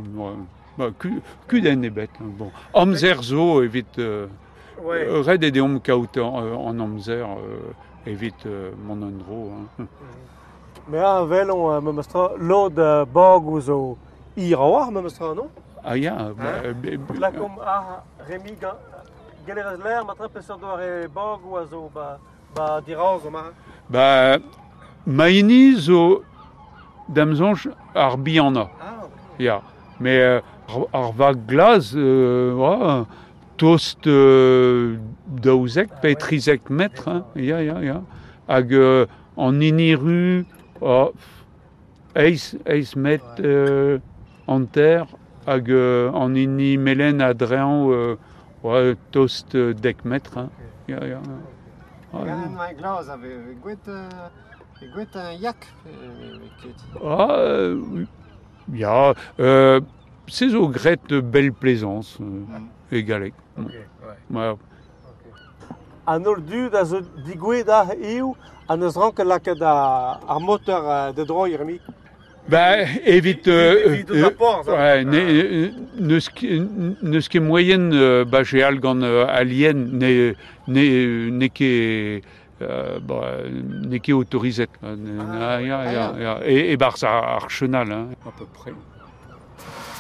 Ba, 0.79 0.91
kudenn 1.49 1.85
ebet. 1.85 2.11
Bon. 2.21 2.51
Amzer 2.75 3.23
zo 3.23 3.63
evit... 3.63 3.99
Euh, 3.99 4.27
ouais. 4.83 5.07
Red 5.25 5.45
e 5.45 5.51
deomp 5.51 5.81
kaout 5.83 6.17
an, 6.21 6.37
an 6.69 6.81
amzer 6.85 7.25
euh, 7.25 7.73
evit 8.07 8.45
euh, 8.47 8.73
mon 8.85 9.01
andro. 9.03 9.53
Hein. 9.79 9.87
Me 10.89 10.99
a 10.99 11.25
velon, 11.25 11.71
euh, 11.73 11.81
me 11.81 11.91
mastra, 11.91 12.31
lod 12.39 12.79
euh, 12.79 13.05
bag 13.05 13.47
ou 13.49 13.59
zo 13.61 13.99
ir 14.37 14.55
a 14.61 14.69
war, 14.71 14.91
me 14.93 15.01
mastra, 15.01 15.33
non 15.35 15.49
Ah 15.83 15.97
ya. 15.97 16.13
Yeah, 16.39 16.73
be- 16.75 16.97
be- 16.97 17.19
La 17.19 17.33
kom 17.33 17.59
a 17.59 18.05
remi 18.29 18.53
galerez 19.47 19.79
l'air, 19.83 20.05
matra 20.05 20.29
peseur 20.29 20.59
doar 20.59 20.79
e 20.83 21.09
bag 21.09 21.41
ou 21.45 21.57
a 21.57 21.65
zo 21.67 21.91
ba, 21.95 22.21
ba 22.55 22.81
dirañ 22.87 23.19
zo 23.23 23.31
ma 23.31 23.51
Ba, 23.91 24.39
maini 25.07 25.75
zo 25.75 26.23
damzonj 27.09 27.67
ar 27.95 28.17
bianna. 28.17 28.69
Ah. 28.81 29.09
Ya. 29.39 29.45
Yeah. 29.45 29.63
Mais 29.99 30.21
euh, 30.21 30.41
ar, 30.69 30.87
ar 30.93 31.13
va 31.13 31.33
glaz, 31.35 31.93
euh, 31.95 32.55
ouais, 32.55 33.05
toast 33.57 34.07
euh, 34.07 34.97
daouzek, 35.43 35.91
metr, 36.71 37.09
hein, 37.09 37.25
ya, 37.37 37.63
ya, 37.63 37.81
ya. 37.83 38.03
Hag 38.49 38.73
euh, 38.73 39.07
an 39.37 39.61
iniru, 39.61 40.45
oh, 40.81 41.13
met 42.97 43.21
euh, 43.41 43.99
an 44.47 44.67
ter, 44.67 45.07
hag 45.47 45.71
euh, 45.71 46.11
an 46.13 46.35
ini 46.35 46.77
melen 46.77 47.21
a 47.21 47.35
drean, 47.35 47.91
euh, 47.91 48.17
ouais, 48.63 48.97
toast 49.11 49.55
euh, 49.55 49.75
dek 49.75 50.05
metr, 50.05 50.37
hein. 50.37 50.51
Ya. 50.89 51.01
Ah, 52.15 52.23
gwet 53.61 53.89
gwet 54.95 55.17
un 55.17 55.33
yak 55.33 55.67
euh. 55.87 56.39
Ah, 57.03 57.29
euh, 57.31 58.07
euh, 59.41 59.81
c'est 60.29 60.55
au 60.55 60.69
gret 60.69 60.99
de 61.09 61.21
belle 61.21 61.53
plaisance, 61.53 62.19
euh, 62.21 62.45
et 62.97 63.03
galek. 63.05 63.35
ok, 63.59 63.67
ouais. 64.31 64.39
Ouais. 64.39 64.55
An 66.07 66.23
ol 66.25 66.41
du 66.45 66.69
da 66.71 66.85
zo 66.85 67.01
digwe 67.27 67.65
da 67.65 67.81
an 68.69 68.81
eus 68.83 68.95
rank 68.97 69.19
lak 69.19 69.49
da 69.59 70.21
ar 70.29 70.41
moteur 70.41 71.13
de 71.15 71.25
dro 71.25 71.47
irmi. 71.47 71.81
Bah, 72.49 72.79
évite. 73.05 73.49
Euh, 73.49 73.87
Evit 73.87 74.05
de 74.05 74.23
rapport, 74.23 74.63
ça. 74.65 74.73
ouais, 74.73 75.05
ne, 75.05 75.71
ne, 75.99 76.21
ce 76.21 76.31
qui- 76.31 76.61
ne 77.03 77.19
ce 77.19 77.29
qui 77.29 77.39
est 77.39 77.41
moyenne, 77.41 77.91
euh, 77.93 78.25
bah, 78.25 78.45
j'ai 78.45 78.63
algan 78.63 79.03
euh, 79.03 79.27
alien, 79.29 79.99
ne, 79.99 80.33
ne, 80.69 81.31
ne 81.31 81.47
qui 81.49 82.23
euh, 82.63 83.01
bah, 83.01 83.39
ne 83.91 83.97
qui 83.99 84.13
autorisé. 84.13 84.69
Ah, 84.81 84.87
Ah, 85.57 85.61
ya, 85.61 85.79
ah, 85.81 85.93
ya, 85.93 86.15
ya. 86.21 86.41
Et, 86.47 86.71
et 86.71 86.77
bah, 86.77 86.91
ça 86.95 87.09
archenal, 87.19 87.91
hein, 87.91 88.07
à 88.25 88.31
peu 88.39 88.45
près. 88.47 88.73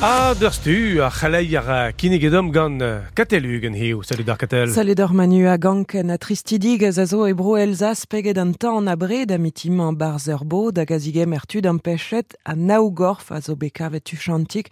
Ah, 0.00 0.32
derstu, 0.38 1.02
a 1.02 1.10
chalei 1.10 1.56
ar 1.56 1.92
kinigedom 1.92 2.52
gant 2.52 2.78
katelugen 3.16 3.74
hiu, 3.74 4.04
salut 4.04 4.22
d'ar 4.22 4.38
katel. 4.38 4.70
Salut 4.70 4.94
d'or 4.94 5.12
manu 5.12 5.48
a 5.48 5.56
ganken 5.58 6.12
a 6.14 6.16
tristidig 6.16 6.84
a 6.84 6.92
zo 6.92 7.26
e 7.26 7.32
bro 7.32 7.56
Elzas 7.56 8.06
peget 8.06 8.38
an 8.38 8.54
tan 8.54 8.86
a 8.86 8.94
bre 8.94 9.26
da 9.26 9.38
mitim 9.38 9.80
an 9.80 9.96
barzer 9.98 10.44
bo 10.44 10.70
da 10.70 10.84
gazigem 10.84 11.34
ertud 11.34 11.66
an 11.66 11.80
pechet 11.80 12.36
a 12.46 12.54
naougorf 12.54 13.32
a 13.32 13.40
zo 13.40 13.56
bekavet 13.56 14.06
mankout 14.06 14.70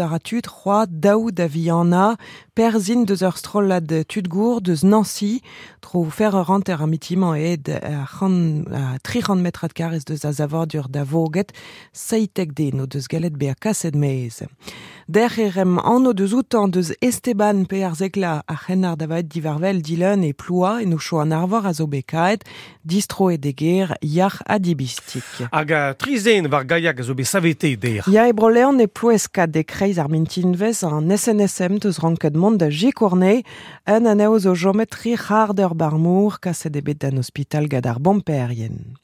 a 0.00 0.06
ratut 0.06 0.46
roi 0.46 0.86
daou 0.88 1.30
da 1.30 1.46
viana 1.46 2.16
perzin 2.54 3.04
deus 3.04 3.22
ur 3.22 3.36
tudgour 4.04 4.60
deus 4.60 4.82
Nancy 4.82 5.42
tro 5.80 6.04
fer 6.10 6.34
ur 6.34 6.44
ranter 6.44 6.80
a 6.80 6.86
mitim 6.86 7.24
an 7.24 7.36
ed 7.36 7.68
ran, 8.20 8.66
a 8.72 8.98
tri 9.02 9.20
ran 9.20 9.42
metrad 9.42 9.72
karez 9.74 10.04
deus 10.04 10.24
a 10.24 10.32
zavordur 10.32 10.88
da 10.88 11.04
voget 11.04 11.52
seitek 11.92 12.54
den 12.54 12.80
o 12.80 12.86
galet. 13.08 13.36
Der 15.10 15.36
erem 15.38 15.76
anno 15.80 16.12
deus 16.12 16.32
outan 16.32 16.70
deus 16.70 16.92
Esteban 17.02 17.64
pe 17.66 17.80
ar 17.82 17.96
zekla 17.98 18.44
a 18.46 18.54
c'hennar 18.54 18.94
davat 18.96 19.26
divarvel 19.26 19.80
dilen 19.82 20.22
e 20.22 20.30
ploa 20.32 20.82
en 20.84 20.92
oucho 20.94 21.18
an 21.18 21.32
arvor 21.34 21.66
a 21.66 21.72
zo 21.74 21.88
bekaet, 21.90 22.44
distro 22.86 23.26
e 23.34 23.36
deger, 23.36 23.96
yar 24.02 24.36
a 24.46 24.60
dibistik. 24.60 25.26
Hag 25.50 25.72
a 25.72 25.80
trizen 25.98 26.46
var 26.46 26.62
gaiak 26.62 27.00
a 27.00 27.02
zo 27.02 27.14
be 27.14 27.24
savete 27.24 27.74
der. 27.74 28.06
Ya 28.06 28.28
e 28.28 28.32
brolean 28.32 28.78
e 28.78 28.86
ploeskat 28.86 29.50
de 29.50 29.64
kreiz 29.64 29.98
ar 29.98 30.08
mintinvez 30.08 30.84
an 30.84 31.10
SNSM 31.10 31.82
deus 31.82 31.98
ranket 31.98 32.38
mont 32.38 32.60
da 32.62 32.70
jikorne, 32.70 33.42
un 33.88 34.06
an 34.06 34.20
eo 34.20 34.38
zo 34.38 34.54
jomet 34.54 34.94
tri 34.94 35.16
c'hard 35.18 35.58
ur 35.58 35.74
barmour 35.74 36.38
kaset 36.38 36.76
ebet 36.76 37.02
d'an 37.02 37.18
hospital 37.18 37.66
gad 37.66 37.90
ar 37.90 37.98
bomperien. 37.98 38.94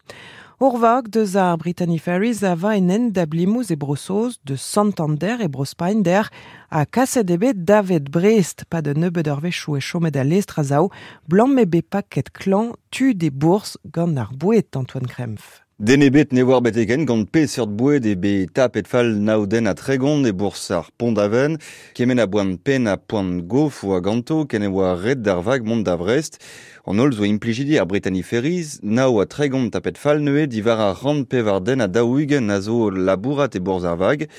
Orvag 0.59 1.11
deus 1.13 1.35
ar 1.37 1.59
Brittany 1.59 1.99
Ferries 1.99 2.41
a 2.43 2.55
va 2.57 2.71
en 2.79 2.89
en 2.89 3.11
da 3.13 3.27
blimouz 3.29 3.69
brossoz 3.77 4.39
de 4.49 4.57
Santander 4.57 5.43
e 5.45 5.49
brospain 5.53 6.01
der 6.03 6.31
a 6.71 6.87
kaset 6.87 7.29
ebet 7.29 7.61
David 7.69 8.09
Brest 8.09 8.65
pa 8.71 8.81
de 8.81 8.95
nebeud 8.97 9.29
ur 9.29 9.43
vechou 9.45 9.77
e 9.77 9.85
chomet 9.85 10.17
a 10.17 10.25
lestra 10.25 10.65
zao 10.65 10.89
blanc 11.29 11.53
me 11.53 11.67
be 11.67 11.83
paket 11.83 12.33
klan 12.33 12.73
tu 12.89 13.13
des 13.13 13.29
bourses 13.29 13.77
gant 13.85 14.17
ar 14.17 14.33
bouet 14.33 14.73
Antoine 14.81 15.13
Krempf. 15.13 15.66
Dene 15.79 16.09
bet 16.09 16.33
ne 16.33 16.41
war 16.41 16.63
beteken 16.65 17.03
gant 17.05 17.29
pe 17.29 17.43
seurt 17.53 17.69
boued 17.77 18.07
e 18.09 18.15
be 18.17 18.47
tap 18.57 18.79
et 18.81 18.87
fal 18.89 19.11
naoden 19.27 19.69
a 19.69 19.75
tregont 19.77 20.25
e 20.25 20.33
bours 20.33 20.71
ar 20.73 20.87
pont 20.97 21.19
aven, 21.21 21.59
kemen 21.93 22.23
a 22.23 22.25
boan 22.25 22.55
pen 22.57 22.89
a 22.89 22.95
poan 22.97 23.43
gof 23.45 23.83
ou 23.85 23.93
a 23.93 24.01
ganto 24.01 24.47
ken 24.49 24.65
e 24.65 24.71
oa 24.73 24.95
red 24.97 25.21
d'ar 25.21 25.43
vag 25.45 25.69
mont 25.69 25.85
da 25.85 25.99
vrest. 26.01 26.41
An 26.89 27.03
ol 27.05 27.13
zo 27.13 27.29
implijidi 27.29 27.77
ar 27.77 27.85
Bretani 27.91 28.25
Ferriz, 28.25 28.79
nao 28.81 29.21
a 29.21 29.27
tregont 29.29 29.69
tapet 29.69 30.01
fal 30.01 30.17
neue 30.17 30.47
divar 30.49 30.81
a 30.81 30.95
rand 30.97 31.29
pe 31.29 31.45
war 31.45 31.61
den 31.61 31.85
a 31.85 31.89
daouigen 31.93 32.49
a 32.49 32.57
zo 32.65 32.89
labourat 32.89 33.61
e 33.61 33.61
bours 33.61 33.85
ar 33.85 34.01
vag. 34.01 34.31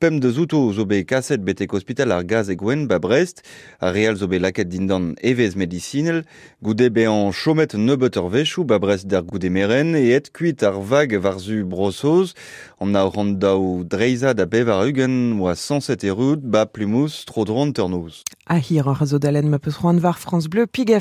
Pem 0.00 0.18
de 0.18 0.30
zouto 0.30 0.72
zo 0.74 0.84
be 0.84 1.04
kaset 1.06 1.44
betek 1.46 1.70
hospital 1.70 2.10
ar 2.12 2.24
gaz 2.26 2.48
e 2.50 2.56
gwen 2.58 2.88
ba 2.90 2.98
Brest, 2.98 3.44
a 3.78 3.92
real 3.94 4.16
zo 4.18 4.26
be 4.26 4.40
laket 4.42 4.66
dindan 4.68 5.12
evez 5.22 5.54
medicinel, 5.54 6.24
goude 6.60 6.88
be 6.90 7.06
an 7.06 7.30
chomet 7.30 7.76
nebeut 7.78 8.18
ur 8.18 8.26
vechou 8.34 8.64
ba 8.66 8.80
Brest 8.82 9.06
der 9.06 9.22
goude 9.22 9.46
meren, 9.54 9.94
e 9.94 10.10
et 10.16 10.32
kuit 10.34 10.66
ar 10.66 10.80
vag 10.82 11.14
varzu 11.22 11.62
brossoz, 11.62 12.34
an 12.82 12.98
a 12.98 13.04
rand 13.06 13.38
daou 13.38 13.84
dreiza 13.86 14.34
da 14.34 14.46
bev 14.50 14.68
ar 14.68 14.82
ugen 14.82 15.38
oa 15.38 15.54
107 15.54 16.10
erud 16.10 16.42
ba 16.42 16.66
plumous 16.66 17.22
tro 17.24 17.46
dron 17.46 17.70
turnouz. 17.72 18.24
A 18.50 18.58
hir 18.58 18.90
ar 18.90 19.06
zo 19.06 19.22
dalen 19.22 19.48
ma 19.48 19.62
peus 19.62 19.78
var 19.78 20.18
France 20.18 20.50
Bleu 20.50 20.66
pig 20.66 20.90
a. 20.90 21.00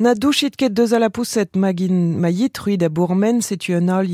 Na 0.00 0.14
douchit 0.14 0.56
ket 0.56 0.72
deus 0.72 0.94
a 0.96 0.98
la 0.98 1.10
pousset 1.12 1.56
magin 1.60 2.16
ma 2.16 2.30
yit 2.32 2.56
ruid 2.56 2.80
a 2.82 2.88
bourmen 2.88 3.42
setu 3.44 3.74
un 3.76 3.90
ar 3.90 4.06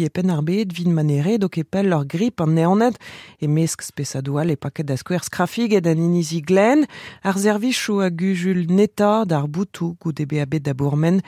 vin 0.74 0.90
manere 0.90 1.38
do 1.38 1.48
kepel 1.48 1.86
lor 1.86 2.04
grip 2.04 2.40
an 2.40 2.56
neanet 2.56 2.98
e 3.40 3.46
mesk 3.46 3.82
spesadoual 3.82 4.50
e 4.50 4.56
paket 4.56 4.86
da 4.88 4.96
skwer 4.96 5.22
skrafig 5.22 5.72
ed 5.78 5.86
an 5.86 6.02
inizi 6.02 6.42
glen 6.42 6.88
ar 7.22 7.38
zervichou 7.38 8.00
a 8.00 8.10
gujul 8.10 8.66
neta 8.66 9.24
d'ar 9.24 9.46
boutou 9.46 9.94
goude 10.02 10.26
be 10.26 10.40
a 10.42 10.46
bet 10.46 10.64
da 10.64 10.74
bourmen 10.74 11.20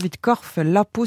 vit 0.00 0.16
korf 0.22 0.56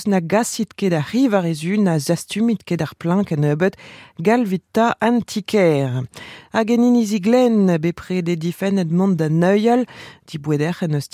na 0.05 0.19
gasit 0.21 0.75
ket 0.77 0.93
a 0.93 1.01
riv 1.01 1.33
a 1.33 1.41
rezu 1.41 1.81
na 1.81 1.97
zastumit 1.97 2.63
ket 2.65 2.83
ar 2.83 2.93
plank 2.99 3.31
an 3.31 3.45
ebet 3.49 3.73
gal 4.21 4.45
vit 4.45 4.61
ta 4.71 4.93
antiker. 5.01 6.05
hag 6.53 6.67
glen 6.67 7.77
bepre 7.79 8.21
de 8.21 8.35
difen 8.35 8.77
et 8.77 8.85
mont 8.85 9.17
da 9.17 9.27
neuial, 9.27 9.85
di 10.27 10.37
boueder 10.37 10.83
en 10.83 10.93
eus 10.93 11.09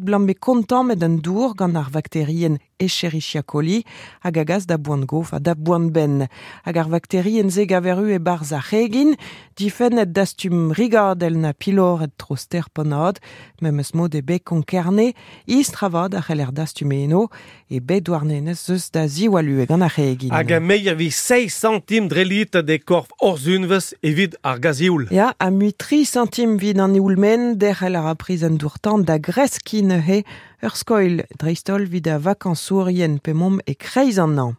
Blanc 0.00 0.26
blanc 0.26 0.82
med 0.82 0.98
den 0.98 1.20
dour 1.22 1.54
gant 1.54 1.76
ar 1.76 1.90
bakterien 1.92 2.58
Escherichia 2.78 3.42
coli, 3.42 3.84
hag 4.22 4.38
agaz 4.38 4.66
da 4.66 4.76
boan 4.76 5.04
gof 5.06 5.32
a 5.34 5.38
da 5.38 5.54
boan 5.54 5.90
ben. 5.90 6.28
Hag 6.64 6.76
ar 6.76 6.88
e 6.90 8.18
barz 8.18 8.52
a 8.52 8.60
regin, 8.70 9.14
difen 9.56 9.98
et 9.98 10.12
dastum 10.12 10.72
rigardel 10.72 11.38
na 11.38 11.52
pilor 11.52 12.02
et 12.02 12.12
troster 12.18 12.68
ponod, 12.74 13.18
memes 13.62 13.94
mod 13.94 14.14
e 14.14 14.20
be 14.20 14.38
konkerne, 14.38 15.14
is 15.46 15.70
travad 15.70 16.14
a 16.14 16.22
c'heller 16.22 16.52
dastum 16.52 16.92
eno, 16.92 17.28
e 17.70 17.80
be 17.80 18.00
douarnenez 18.00 18.68
eus 18.70 18.90
da 18.90 19.06
ziwalu 19.06 19.62
e 19.62 19.66
gant 19.66 19.82
a. 19.82 19.88
Hag 19.88 20.52
a 20.52 20.60
a 20.90 20.94
vi 20.94 21.10
6 21.10 21.48
centim 21.48 22.08
drelit 22.08 22.56
de 22.56 22.78
korf 22.78 23.08
orzunves 23.20 23.94
evit 24.02 24.34
ar 24.42 24.58
gazioul. 24.58 25.08
Ja, 25.10 25.34
a 25.38 25.50
mu 25.50 25.70
3 25.72 26.04
centim 26.04 26.58
vid 26.58 26.78
an 26.80 26.94
eulmen, 26.94 27.58
der 27.58 27.74
c'heller 27.74 28.06
a 28.06 28.14
priz 28.14 28.42
an 28.42 28.58
dourtan 28.58 29.04
da 29.04 29.18
greskin 29.18 29.90
he, 30.06 30.24
Ur 30.62 30.76
skoil 30.76 31.24
dreistol 31.40 31.88
vid 31.90 32.06
a 32.06 32.18
vakansourien 32.18 33.18
pe 33.18 33.32
mom 33.32 33.60
e 33.66 33.74
kreiz 33.74 34.18
an 34.18 34.38
an. 34.38 34.54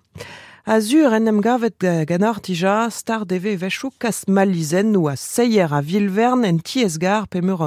A 0.67 0.79
zur 0.81 1.13
en 1.13 1.27
em 1.27 1.41
gavet 1.45 1.77
ganar 2.09 2.39
tija 2.41 2.89
star 2.89 3.23
deve 3.23 3.53
vechou 3.55 3.91
kas 3.99 4.25
malizen 4.27 4.95
ou 4.97 5.07
a 5.07 5.13
seier 5.15 5.71
a 5.71 5.81
vilvern 5.85 6.41
en 6.43 6.57
tiesgar 6.57 7.27
pe 7.29 7.39
meur 7.45 7.61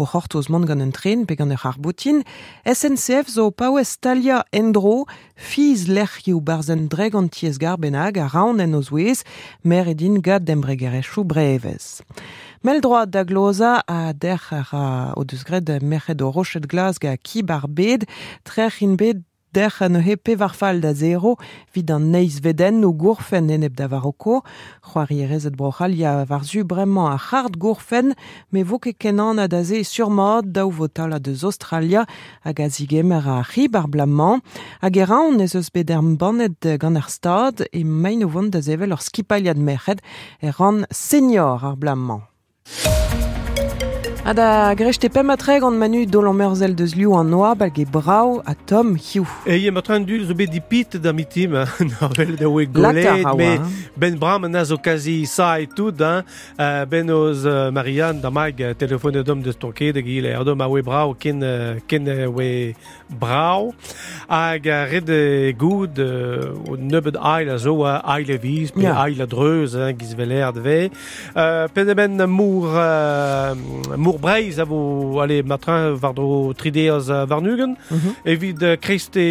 o 0.00 0.04
c'hortoz 0.06 0.48
mont 0.48 0.64
gant 0.64 0.80
un 0.80 0.90
tren 0.90 1.26
pe 1.26 1.36
gant 1.36 1.52
ur 1.52 1.66
arbotin. 1.68 2.24
SNCF 2.64 3.28
zo 3.28 3.50
paouez 3.50 4.00
talia 4.00 4.46
endro 4.50 5.04
fiz 5.36 5.92
lec'hioù 5.92 6.40
barzen 6.40 6.88
dreg 6.88 7.14
an 7.20 7.28
tiesgar 7.28 7.76
benag 7.76 8.16
a 8.16 8.32
raon 8.32 8.64
en 8.64 8.80
oz 8.80 8.88
mer 9.62 9.86
edin 9.92 10.22
gad 10.24 10.48
dembregerechou 10.48 11.24
brevez. 11.28 12.00
Mel 12.64 12.80
droit 12.80 13.06
da 13.06 13.22
gloza 13.22 13.84
a 13.86 14.12
der 14.12 14.42
a 14.50 15.12
o 15.16 15.22
deus 15.22 15.44
gred 15.44 15.70
merched 15.80 16.20
o 16.20 16.30
rochet 16.30 16.66
glas 16.66 16.98
ga 16.98 17.16
kibar 17.16 17.68
bed, 17.68 18.04
trech 18.42 18.82
in 18.82 18.96
bed 18.96 19.22
der 19.54 19.70
an 19.78 19.94
he 20.02 20.16
pe 20.16 20.34
warfal 20.34 20.80
da 20.80 20.92
zero 20.92 21.36
vid 21.72 21.90
an 21.90 22.10
neiz 22.10 22.40
veden 22.42 22.84
o 22.84 22.92
gourfen 22.92 23.48
enep 23.48 23.76
da 23.76 23.86
varoko. 23.86 24.42
C'hoari 24.82 25.18
ya 25.94 26.24
varzu 26.24 26.64
bremañ 26.64 27.14
a 27.14 27.18
c'hard 27.18 27.56
gourfen, 27.58 28.16
me 28.50 28.64
vo 28.64 28.80
ket 28.80 28.98
kenan 28.98 29.38
a 29.38 29.46
da 29.46 29.62
ze 29.62 29.84
surmod 29.84 30.52
da 30.52 30.66
ou 30.66 30.72
votal 30.72 31.14
a 31.14 31.20
deus 31.20 31.44
Australia 31.44 32.06
a 32.42 32.50
a 32.50 33.44
c'hib 33.44 33.76
ar 33.76 33.86
blamman. 33.86 34.42
Hag 34.82 34.96
e 34.96 35.04
raon 35.04 35.40
ez 35.40 35.54
eus 35.54 35.70
bet 35.70 35.90
er 35.90 37.08
stad 37.08 37.60
e 37.72 37.84
o 38.24 38.28
e 40.42 40.52
senior 40.90 41.64
ar 41.64 41.76
blamman. 41.76 42.22
Ha 44.28 44.34
da 44.36 44.74
grechte 44.76 45.08
pem 45.08 45.30
atreg 45.32 45.64
an 45.64 45.78
manu 45.80 46.02
dol 46.04 46.26
an 46.28 46.36
merzel 46.36 46.74
deus 46.76 46.92
liou 46.92 47.14
an 47.16 47.30
noa 47.32 47.54
bag 47.56 47.78
e 47.80 47.86
brau 47.88 48.42
a 48.44 48.52
tom 48.68 48.90
hiou. 49.00 49.24
E 49.48 49.56
ye 49.56 49.70
ma 49.72 49.80
tran 49.80 50.04
dul 50.04 50.26
zo 50.28 50.34
bet 50.36 50.52
dipit 50.52 50.98
da 51.00 51.14
mitim, 51.16 51.54
norvel 51.94 52.34
da 52.36 52.50
oe 52.50 52.66
golet, 52.68 53.24
me 53.38 53.54
ben 53.96 54.18
bram 54.20 54.44
an 54.44 54.58
az 54.60 54.74
okazi 54.76 55.24
sa 55.24 55.54
et 55.62 55.72
tout, 55.72 55.96
hein, 56.04 56.28
euh, 56.60 56.84
ben 56.84 57.08
oz 57.08 57.46
euh, 57.46 57.70
Marianne 57.72 58.20
da 58.20 58.28
mag 58.28 58.60
euh, 58.60 58.74
telefone 58.74 59.24
dom 59.24 59.40
de 59.40 59.56
stonke 59.56 59.94
de 59.96 60.04
gil 60.04 60.28
er 60.28 60.44
dom 60.44 60.60
a 60.60 60.68
oe 60.68 60.84
brau 60.84 61.16
ken, 61.16 61.40
ken 61.88 62.12
oe 62.28 62.50
brau, 63.10 63.72
hag 64.28 64.68
a 64.68 64.84
red 64.84 65.08
e 65.08 65.52
goud 65.56 65.98
euh, 65.98 66.52
o 66.68 66.76
nebeud 66.76 67.16
ail 67.16 67.50
a 67.50 67.56
zo 67.58 67.84
a 67.84 67.98
ail 68.14 68.30
e 68.30 68.36
viz, 68.36 68.70
pe 68.70 68.86
a 68.86 69.26
dreuz, 69.26 69.74
hein, 69.74 69.94
giz 69.98 70.14
veler 70.14 70.52
de 70.52 70.60
ve. 70.60 70.90
Euh, 71.36 71.68
pen 71.72 71.88
e 71.88 71.94
ben 71.94 72.26
mour, 72.26 72.68
euh, 72.74 73.54
mour 73.96 74.18
breiz 74.18 74.58
a 74.60 74.64
vo, 74.64 75.20
ale, 75.20 75.42
matran 75.42 75.94
vardro 75.94 76.52
trideaz 76.54 77.08
varnugen, 77.28 77.76
Mhm. 77.90 78.14
evit 78.24 78.80
kreiste 78.80 79.24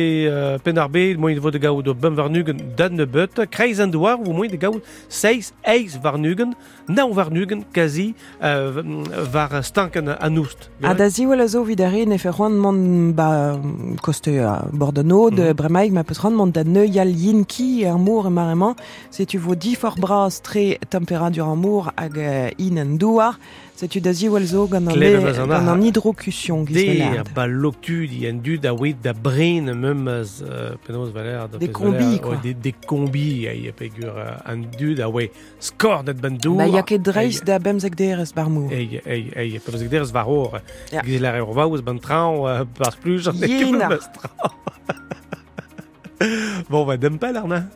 pen 0.63 0.77
ar 0.77 0.89
bet, 0.89 1.17
moin 1.17 1.39
vo 1.39 1.51
de 1.51 1.59
gaout 1.59 1.87
o 1.87 1.93
bem 1.93 2.15
varnugen 2.15 2.57
dan 2.75 2.95
ne 2.95 3.05
beut, 3.05 3.39
kreiz 3.49 3.79
an 3.79 3.91
douar, 3.91 4.17
ou 4.19 4.33
moin 4.33 4.49
de 4.49 4.57
gaout 4.57 4.83
6 5.09 5.53
eiz 5.63 5.97
varnugen, 6.01 6.55
nao 6.87 7.13
varnugen, 7.13 7.63
kazi, 7.71 8.15
var 9.31 9.61
stanken 9.63 10.07
an 10.19 10.37
oust. 10.37 10.69
Ha 10.81 10.93
da 10.93 11.09
ziwel 11.09 11.41
a 11.41 11.47
zo 11.47 11.63
vid 11.63 11.81
ar 11.81 11.93
ne 12.07 12.17
fe 12.17 12.29
c'hoant 12.31 12.57
mont 12.57 13.13
ba 13.15 13.57
koste 14.01 14.39
a 14.43 14.65
bordeno 14.71 15.29
de 15.29 15.47
Mhm. 15.49 15.55
bremaig 15.55 15.91
ma 15.91 16.03
peus 16.03 16.19
mont 16.23 16.51
da 16.53 16.63
neuial 16.63 17.09
yinki 17.09 17.85
ar 17.85 17.97
mour 17.97 18.25
e 18.27 18.29
maremañ 18.29 18.75
se 19.09 19.25
tu 19.25 19.37
vo 19.39 19.55
di 19.55 19.75
for 19.75 19.93
bras 19.99 20.41
tre 20.41 20.77
temperadur 20.89 21.43
ar 21.49 21.55
mour 21.55 21.91
hag 21.95 22.17
euh, 22.17 22.49
in 22.57 22.77
an 22.77 22.97
douar 22.97 23.37
se 23.77 23.85
tu 23.87 23.99
da 24.01 24.09
ziwel 24.11 24.41
zo 24.49 24.63
gant 24.67 24.87
an, 24.89 24.93
Klevet 24.95 25.21
le- 25.21 25.29
eus 25.29 25.37
an 25.37 25.47
gant 25.51 25.67
ar- 25.67 25.75
an 25.75 25.81
hidrokusion 25.85 26.63
giz 26.65 26.75
Der 26.79 26.87
velard. 26.95 27.27
ba 27.35 27.43
loktud 27.45 28.09
i 28.17 28.23
en 28.25 28.39
dud 28.41 28.65
a 28.65 28.71
oet 28.73 29.03
da 29.05 29.13
brin 29.13 29.69
memaz 29.77 30.39
uh, 30.41 30.73
penaos 30.85 31.11
valer 31.13 31.45
da 31.51 31.59
Des 31.61 31.69
combis, 31.69 32.17
quoi. 32.19 32.37
Des, 32.41 32.55
des 32.55 32.73
combis 32.87 33.45
a 33.47 33.53
ye 33.53 33.71
pegur 33.71 34.17
uh, 34.17 34.41
an 34.49 34.65
dud 34.79 34.99
a 34.99 35.07
oe 35.09 35.27
skor 35.59 36.01
net 36.07 36.17
ben 36.21 36.37
dour. 36.41 36.57
Ba 36.57 36.65
ya 36.73 36.81
ket 36.81 37.05
dreiz 37.05 37.43
da 37.45 37.59
bemzek 37.59 37.93
derez 37.95 38.33
bar 38.33 38.49
mour. 38.49 38.71
Ei, 38.73 38.99
ei, 39.05 39.29
ei, 39.35 39.59
peus 39.59 39.79
ek 39.85 39.89
derez 39.93 40.11
var 40.11 40.25
or. 40.27 40.57
Ja. 40.91 41.05
Giz 41.05 41.21
la 41.21 41.35
ur 41.43 41.53
vaouz 41.53 41.85
ben 41.85 41.99
traoù, 42.01 42.47
uh, 42.49 42.65
pas 42.81 42.97
plus, 42.97 43.27
an 43.29 43.37
Yen 43.45 43.77
ar. 43.81 43.99
Bon, 46.69 46.81
va 46.89 46.97
dem 46.97 47.19
pel 47.21 47.37
arna. 47.37 47.67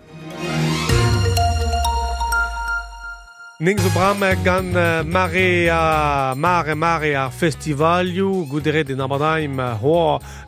Ning 3.62 3.78
zo 3.78 3.92
bram 3.94 4.24
gant 4.42 4.74
uh, 4.74 5.04
mare 5.06 5.70
a 5.70 6.34
mare 6.34 6.74
mare 6.74 7.12
ar 7.14 7.30
festivalioù 7.30 8.48
gouderet 8.50 8.90
en 8.90 9.04
abadaim 9.06 9.60
uh, 9.62 9.76
ho 9.78 9.98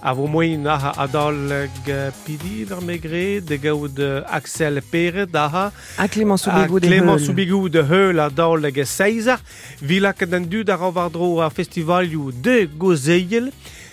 a 0.01 0.13
vo 0.17 0.25
moin 0.25 0.65
a 0.65 0.95
adal 1.03 1.37
uh, 1.53 2.07
pidi 2.23 2.63
ver 2.65 2.81
megre 2.81 3.37
de 3.45 3.59
gaout 3.61 4.01
Axel 4.25 4.81
Pere 4.81 5.27
da 5.29 5.45
ha 5.45 5.71
A 6.01 6.07
Clément 6.07 6.41
Soubigou 6.41 6.79
de 6.79 6.87
Clément. 6.87 7.19
Soubigou 7.19 7.69
de 7.69 7.85
Heul 7.85 8.17
a 8.19 8.31
daol 8.33 8.65
ag 8.65 8.81
seizar. 8.81 9.37
Vila 9.77 10.15
ket 10.17 10.33
an 10.33 10.49
dud 10.49 10.73
a 10.73 10.75
ravardro 10.81 11.37
a 11.45 11.51
festivalioù 11.53 12.31
de 12.33 12.65
Gozeil. 12.65 13.53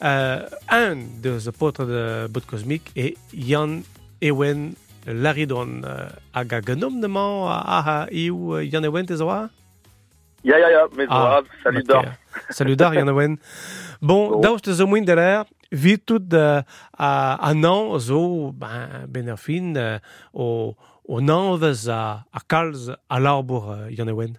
un 0.00 0.96
deus 1.22 1.48
potre 1.58 1.86
de 1.88 2.02
mod 2.34 2.44
kosmik 2.46 2.90
e 2.96 3.14
Jan 3.32 3.82
Ewen 4.20 4.74
Laridon 5.06 5.84
uh, 5.84 6.10
hag 6.34 6.52
a 6.52 6.60
genom 6.60 6.98
nemañ 7.00 7.46
a, 7.48 7.58
a, 7.60 7.78
a 7.94 7.96
iu 8.10 8.56
uh, 8.56 8.62
Jan 8.66 8.84
Ewen 8.84 9.06
te 9.06 9.16
zo 9.16 9.28
a? 9.30 9.48
Ya, 10.44 10.58
ya, 10.58 10.68
ya, 10.70 10.82
mes 10.96 11.08
Ah, 11.10 11.40
salut 11.62 11.82
ok. 11.82 11.88
d'or. 11.88 12.04
Salut 12.50 12.76
d'ar, 12.76 12.92
Jan 12.94 13.08
Ewen. 13.08 13.38
Bon, 14.00 14.30
Bon. 14.30 14.40
daoust 14.40 14.68
zo 14.70 14.86
de 14.86 15.12
l'air, 15.12 15.44
vit 15.72 15.98
tout 15.98 16.22
uh, 16.34 16.62
a, 16.96 17.34
a 17.40 17.54
nan 17.54 17.98
zo 17.98 18.52
ben, 18.52 19.06
ben 19.08 19.28
ar 19.28 19.38
fin 19.38 19.74
uh, 19.76 19.98
o, 20.32 20.76
o 21.08 21.20
nanvez 21.20 21.88
a, 21.88 22.24
a 22.32 22.40
kalz 22.46 22.90
a 23.08 23.18
larbour 23.20 23.70
uh, 23.70 23.90
Jan 23.90 24.08
Ewen. 24.08 24.38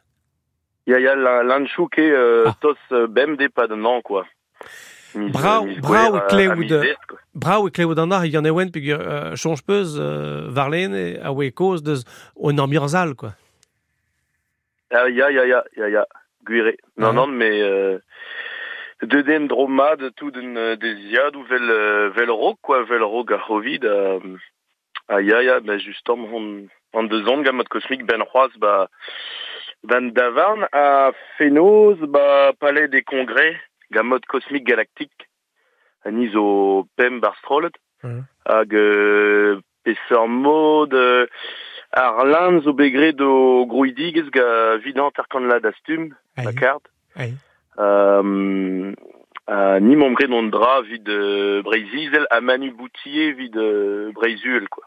Ya, 0.86 1.00
ya, 1.00 1.16
la- 1.16 1.44
l'anchou 1.44 1.88
ke 1.90 2.00
euh, 2.02 2.46
Ah. 2.48 2.56
tos 2.62 2.78
euh, 2.94 3.08
bem 3.08 3.36
de 3.36 3.48
pas 3.50 3.68
de 3.68 3.76
nan, 3.76 4.02
quoi. 4.02 4.24
Brau- 5.14 5.68
brau 5.82 6.18
e 6.18 6.22
klev 6.30 6.60
euh. 6.72 6.94
Brau 7.34 7.68
e 7.68 7.72
kleout 7.72 8.00
an 8.00 8.12
ar 8.12 8.26
Jan 8.26 8.46
Ewen 8.46 8.72
peogwir 8.72 9.02
uh, 9.02 9.36
chanj 9.36 9.62
peus 9.66 9.96
uh, 9.98 10.48
varlen 10.54 10.96
e 10.96 11.06
a 11.22 11.32
oe 11.32 11.52
koz 11.52 11.82
deus 11.82 12.04
o 12.36 12.50
ambianzal, 12.50 13.16
quoi. 13.16 13.32
Ah, 14.92 15.10
ya, 15.10 15.30
ya, 15.30 15.44
ya, 15.46 15.64
ya, 15.76 15.88
ya, 15.90 16.06
gwire. 16.46 16.78
Non, 16.98 17.12
non, 17.14 17.28
mais 17.28 17.62
euh, 17.62 18.00
de 19.02 19.22
den 19.22 19.48
dromad 19.48 20.14
tout 20.16 20.32
euh, 20.36 20.76
des 20.78 20.96
ou 21.36 21.44
vel, 21.44 21.70
euh, 21.70 22.10
vel 22.16 22.30
quoi, 22.62 22.84
vel 22.84 23.04
rog 23.04 23.34
a 23.34 23.40
hovid. 23.50 23.84
Euh, 23.84 24.20
ya, 25.10 25.42
ya, 25.44 25.60
ben 25.60 25.78
justement, 25.78 26.28
on, 26.34 26.68
en 26.94 27.04
deux 27.04 27.28
ans, 27.28 27.42
gamot 27.42 27.66
cosmique, 27.70 28.06
ben 28.06 28.22
roaz, 28.22 28.50
bah, 28.60 28.88
ben 29.84 30.12
davarn, 30.12 30.68
a 30.72 31.12
Fénoz, 31.38 31.98
bah, 32.08 32.54
palais 32.60 32.88
des 32.88 33.04
congrès, 33.04 33.60
gamot 33.92 34.22
cosmique 34.28 34.68
galactique, 34.68 35.28
a 36.06 36.12
niz 36.12 36.36
o 36.36 36.88
pem 36.96 37.20
bar 37.20 37.36
strolet, 37.38 37.76
Mhm. 38.04 38.24
hag 38.46 38.74
euh, 38.74 39.60
mod, 40.28 40.94
euh, 40.94 41.26
ar 41.92 42.26
lan 42.26 42.62
zo 42.62 42.74
begre 42.74 43.14
do 43.14 43.66
grouidigez 43.66 44.30
ga 44.32 44.78
vidant 44.78 45.12
ar 45.18 45.28
kan 45.28 45.48
la 45.48 45.60
Aïe. 47.16 47.34
Euh, 47.80 48.94
euh, 49.50 49.80
ni 49.80 49.96
gré 50.14 50.28
non 50.28 50.44
dra 50.44 50.82
vid 50.82 51.08
euh, 51.10 51.62
Breizizel 51.64 52.28
a 52.30 52.42
Manu 52.42 52.72
Boutier 52.72 53.34
vid 53.34 53.56
euh, 53.56 54.12
quoi. 54.70 54.84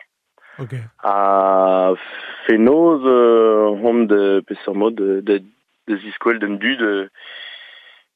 Ok. 0.58 0.74
A 1.02 1.92
fenoz 2.46 3.00
euh, 3.04 3.68
hom 3.82 4.06
de 4.06 4.40
peser 4.46 4.74
mod 4.74 4.94
de 4.94 5.20
de, 5.20 5.42
de 5.88 5.96
ziskwel 5.96 6.38
d'em 6.38 6.58
du 6.58 6.76
de 6.76 7.10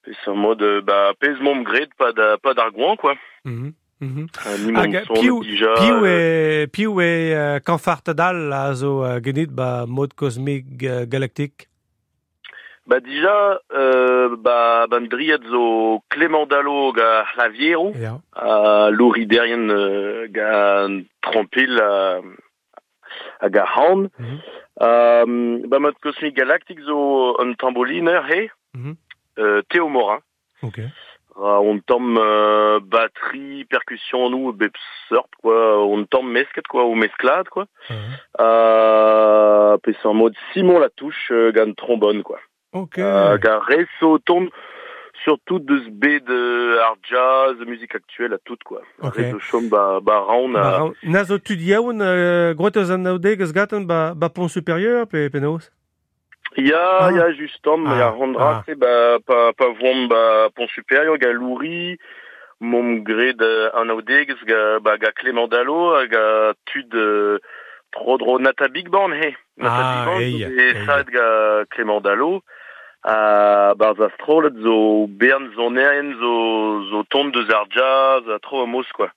peser 0.04 0.34
mod 0.36 0.62
euh, 0.62 0.80
bah 0.82 1.12
pez 1.18 1.34
mom 1.40 1.62
gret 1.64 1.88
pas 1.98 2.12
da 2.12 2.36
pas 2.38 2.54
d'argoin 2.54 2.96
quoi. 2.96 3.14
Mhm. 3.44 3.72
Euh, 4.02 4.58
ni 4.64 4.72
mom 4.72 4.82
Hag 4.82 5.04
piou 5.14 5.42
déjà. 5.42 5.74
piou 5.80 6.04
euh, 6.04 6.64
e 6.64 6.66
piou 6.66 7.00
e 7.00 7.32
euh, 7.32 7.58
kanfart 7.60 8.02
dal 8.14 8.52
a 8.52 8.74
zo 8.74 9.02
euh, 9.04 9.20
genit 9.24 9.46
ba 9.48 9.86
mod 9.86 10.12
kosmik 10.14 10.82
euh, 10.82 11.06
galaktik. 11.06 11.68
Bah 12.86 13.00
déjà 13.00 13.60
euh, 13.72 14.36
bah 14.36 14.86
ban 14.90 15.00
driad 15.08 15.42
zo 15.48 16.02
Clément 16.10 16.44
Dallo 16.44 16.92
ga 16.92 17.24
Laviero. 17.38 17.92
Ja. 17.96 18.20
a 18.36 18.90
louri 18.90 19.26
derien 19.26 19.70
euh, 19.70 20.26
ga 20.28 20.86
trompil 21.22 21.80
a, 21.80 22.20
a 23.40 23.48
ga 23.48 23.64
haun. 23.76 24.10
Mhm. 24.18 24.38
Um, 24.84 25.68
ba 25.70 25.78
mat 25.78 25.94
Cosmic 26.02 26.34
Galactic 26.36 26.80
zo 26.80 27.36
un 27.40 27.54
tamboliner 27.54 28.20
he, 28.28 28.50
Mhm. 28.74 28.90
euh, 28.90 28.94
Théo 29.68 29.88
Morin. 29.88 30.20
Ok. 30.62 30.80
Ra 31.36 31.60
on 31.60 31.80
tom 31.80 32.16
euh, 32.16 32.78
batterie, 32.80 33.64
percussion 33.64 34.30
nou, 34.30 34.52
bep 34.52 34.76
sort 35.08 35.26
quoi, 35.42 35.84
on 35.84 36.04
tom 36.04 36.30
mesket 36.30 36.64
quoi, 36.68 36.84
ou 36.84 36.94
mesclade 36.94 37.48
quoi. 37.48 37.66
Uh, 37.90 39.76
pe 39.82 39.94
en 40.04 40.14
mode 40.14 40.36
Simon 40.52 40.78
Latouche 40.78 41.32
euh, 41.32 41.50
gan 41.50 41.74
trombone 41.74 42.22
quoi. 42.22 42.38
Ok. 42.72 42.98
Euh, 42.98 43.36
ga 43.38 43.58
reso 43.58 44.18
tombe 44.20 44.48
surtout 45.24 45.58
de 45.58 45.78
ce 45.80 45.90
B 45.90 46.22
de 46.24 46.78
art 46.78 46.98
jazz, 47.02 47.58
de 47.58 47.64
musique 47.64 47.96
actuelle 47.96 48.34
à 48.34 48.38
toute 48.44 48.62
quoi. 48.62 48.82
Ok. 49.02 49.16
Reso 49.16 49.40
chom 49.40 49.68
ba 49.68 49.98
ba 50.00 50.20
raon 50.20 50.54
a 50.54 50.62
Ba, 50.62 50.90
na 51.02 51.24
zo 51.24 51.38
tud 51.38 51.60
yaoun 51.60 51.98
euh, 52.00 52.54
groteus 52.54 52.90
an 52.94 52.98
naudeg 52.98 53.40
eus 53.42 53.52
gaten 53.52 53.86
ba, 53.86 54.14
ba 54.14 54.28
pont 54.28 54.46
supérieur 54.46 55.08
pe 55.08 55.28
penaos 55.30 55.72
Ya, 56.56 56.98
Ah. 57.00 57.10
ya, 57.10 57.32
justom, 57.32 57.86
Ah. 57.86 57.98
ya, 57.98 58.08
rondra, 58.10 58.48
Ah. 58.58 58.62
c'est, 58.66 58.76
bah, 58.78 59.18
pa, 59.26 59.52
pa 59.58 59.66
voam, 59.80 60.08
bah, 60.08 60.48
pont 60.54 60.68
supérieur, 60.68 61.18
ga 61.18 61.32
louri, 61.32 61.98
mom 62.60 63.02
gred 63.02 63.42
an 63.74 63.88
aodegs, 63.90 64.36
ga, 64.46 64.78
bah, 64.80 64.96
ga 64.98 65.10
Clément 65.12 65.48
Dallo, 65.48 65.92
ga 66.06 66.52
tud, 66.66 66.94
euh, 66.94 67.38
prodro 67.92 68.38
nata 68.38 68.68
Big 68.68 68.88
Band, 68.88 69.12
he. 69.14 69.34
Nata 69.56 69.74
Ah, 69.74 69.94
Big 69.94 70.06
Band, 70.06 70.20
eia, 70.20 70.48
et 70.48 70.74
eia. 70.76 70.86
sad 70.86 71.10
ga 71.10 71.64
Clément 71.70 72.00
Dallo, 72.00 72.42
a, 73.02 73.74
za 73.76 74.08
strolet, 74.14 74.54
zo, 74.62 75.06
bern, 75.08 75.50
zo 75.56 75.70
nerien, 75.70 76.14
zo, 76.20 76.82
zo 76.90 77.02
tombe 77.10 77.32
de 77.32 77.44
zar 77.50 77.66
jazz, 77.70 78.28
a 78.28 78.38
tro 78.38 78.62
amos, 78.62 78.86
quoi. 78.92 79.08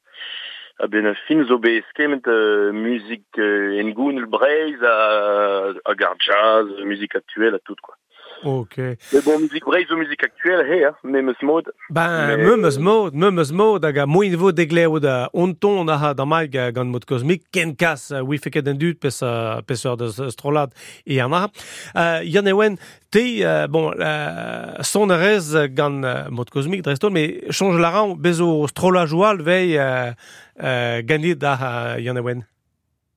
A 0.80 0.86
ben 0.88 1.08
a 1.10 1.14
fin 1.28 1.44
zo 1.50 1.58
be 1.58 1.72
eskemet 1.82 2.28
euh, 2.28 2.72
musique 2.72 3.40
euh, 3.40 3.82
en 3.82 3.90
goun 3.98 4.26
breiz 4.30 4.78
a, 4.86 5.74
a 5.86 5.94
gar 5.96 6.14
jazz, 6.22 6.68
musique 6.86 7.16
actuelle 7.16 7.56
a 7.56 7.60
tout 7.66 7.76
quoi. 7.82 7.96
Ok. 8.44 8.78
Mais 8.78 9.22
bon, 9.26 9.40
musique 9.40 9.66
breiz 9.66 9.90
ou 9.92 9.98
musique 9.98 10.24
actuelle, 10.24 10.62
hey, 10.70 10.84
hein, 10.86 10.94
mais 11.04 11.24
meus 11.24 11.42
mod. 11.42 11.72
Ben, 11.90 12.28
Mais- 12.28 12.38
me 12.38 12.56
meus 12.58 12.78
mod, 12.78 13.16
me 13.16 13.32
meus 13.32 13.52
mod, 13.52 13.84
hag 13.84 13.98
a 13.98 14.06
moin 14.06 14.36
vo 14.38 14.52
degleout 14.54 15.08
a 15.10 15.16
onton 15.34 15.90
a 15.90 15.98
ha 15.98 16.14
da 16.14 16.26
maig 16.30 16.54
gant 16.54 16.94
mod 16.94 17.08
kosmik, 17.10 17.48
ken 17.52 17.74
kas 17.76 18.12
uh, 18.14 18.22
we 18.22 18.38
feket 18.38 18.70
en 18.70 18.78
dut 18.78 19.00
pes, 19.02 19.24
uh, 19.26 19.58
pes 19.66 19.82
ur 19.90 19.98
deus 19.98 20.22
strolad 20.36 20.78
e 21.10 21.18
an 21.24 21.34
a. 21.34 21.48
Uh, 21.96 22.22
Yann 22.30 22.54
ewen, 22.54 22.78
te, 23.10 23.26
uh, 23.42 23.66
bon, 23.74 23.90
uh, 23.98 24.84
son 24.86 25.10
erez 25.18 25.56
gant 25.74 26.06
uh, 26.06 26.28
mod 26.30 26.54
kosmik 26.54 26.86
dreston, 26.86 27.18
me 27.18 27.26
change 27.50 27.82
la 27.82 27.90
ran 27.98 28.14
bezo 28.22 28.68
strolaj 28.70 29.18
oual 29.18 29.42
vei 29.42 29.80
uh, 29.82 30.14
ganit 31.02 31.36
da 31.36 31.54
uh, 31.54 32.00
Yann 32.02 32.18
ewen. 32.18 32.46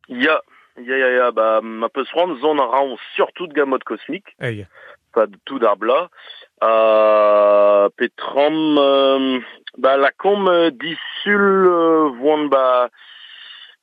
Ya, 0.09 0.41
ya, 0.77 0.97
ya, 0.97 1.09
ya, 1.11 1.31
bah, 1.31 1.61
ma 1.63 1.89
peus 1.89 2.09
ran 2.15 2.37
zon 2.41 2.59
a 2.59 2.65
ran 2.67 2.97
surtout 3.17 3.47
de 3.47 3.55
gamot 3.55 3.79
cosmique, 3.85 4.35
Ei. 4.41 4.67
pas 5.13 5.27
de 5.27 5.37
tout 5.45 5.59
d'arbla. 5.59 6.09
Euh, 6.63 7.89
Petram, 7.97 8.77
euh, 8.79 9.41
bah, 9.79 9.97
la 9.97 10.11
com 10.13 10.49
euh, 10.49 10.71
dissul, 10.71 11.41
euh, 11.67 12.11
voan, 12.21 12.47
bah, 12.49 12.89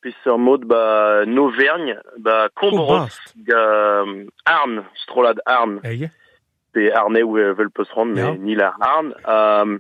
peser 0.01 0.37
mod, 0.37 0.65
bah, 0.65 1.25
Novergne, 1.25 1.99
bah, 2.19 2.49
ga, 3.47 3.55
euh, 3.57 4.25
Arn, 4.45 4.83
strolad 4.95 5.39
Arn. 5.45 5.79
Ei. 5.83 6.09
pe 6.73 6.91
arne 6.91 7.23
ou 7.23 7.37
euh, 7.37 7.53
vel 7.53 7.69
peus 7.71 7.89
rand, 7.95 8.13
Ja. 8.15 8.31
mais 8.31 8.37
ni 8.37 8.53
la 8.55 8.75
arn. 8.79 9.13
Um, 9.25 9.75
uh, 9.75 9.79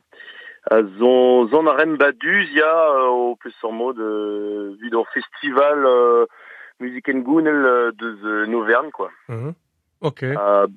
zon, 0.99 1.47
zon 1.51 1.67
a 1.67 1.73
rem 1.77 1.97
baduz, 1.97 2.49
ya, 2.55 2.71
uh, 2.91 3.31
o 3.31 3.35
peus 3.41 3.55
en 3.63 3.71
mode, 3.77 3.99
uh, 3.99 4.73
vid 4.81 4.93
ur 4.93 5.05
festival 5.13 5.85
uh, 5.85 6.25
musique 6.79 7.09
en 7.09 7.21
gounel 7.23 7.61
uh, 7.65 7.91
deus 7.97 8.19
uh, 8.23 8.45
Noverne, 8.51 8.91
quoi. 8.91 9.09
Mhm. 9.29 9.55
Ok. 10.01 10.21
Uh, 10.21 10.67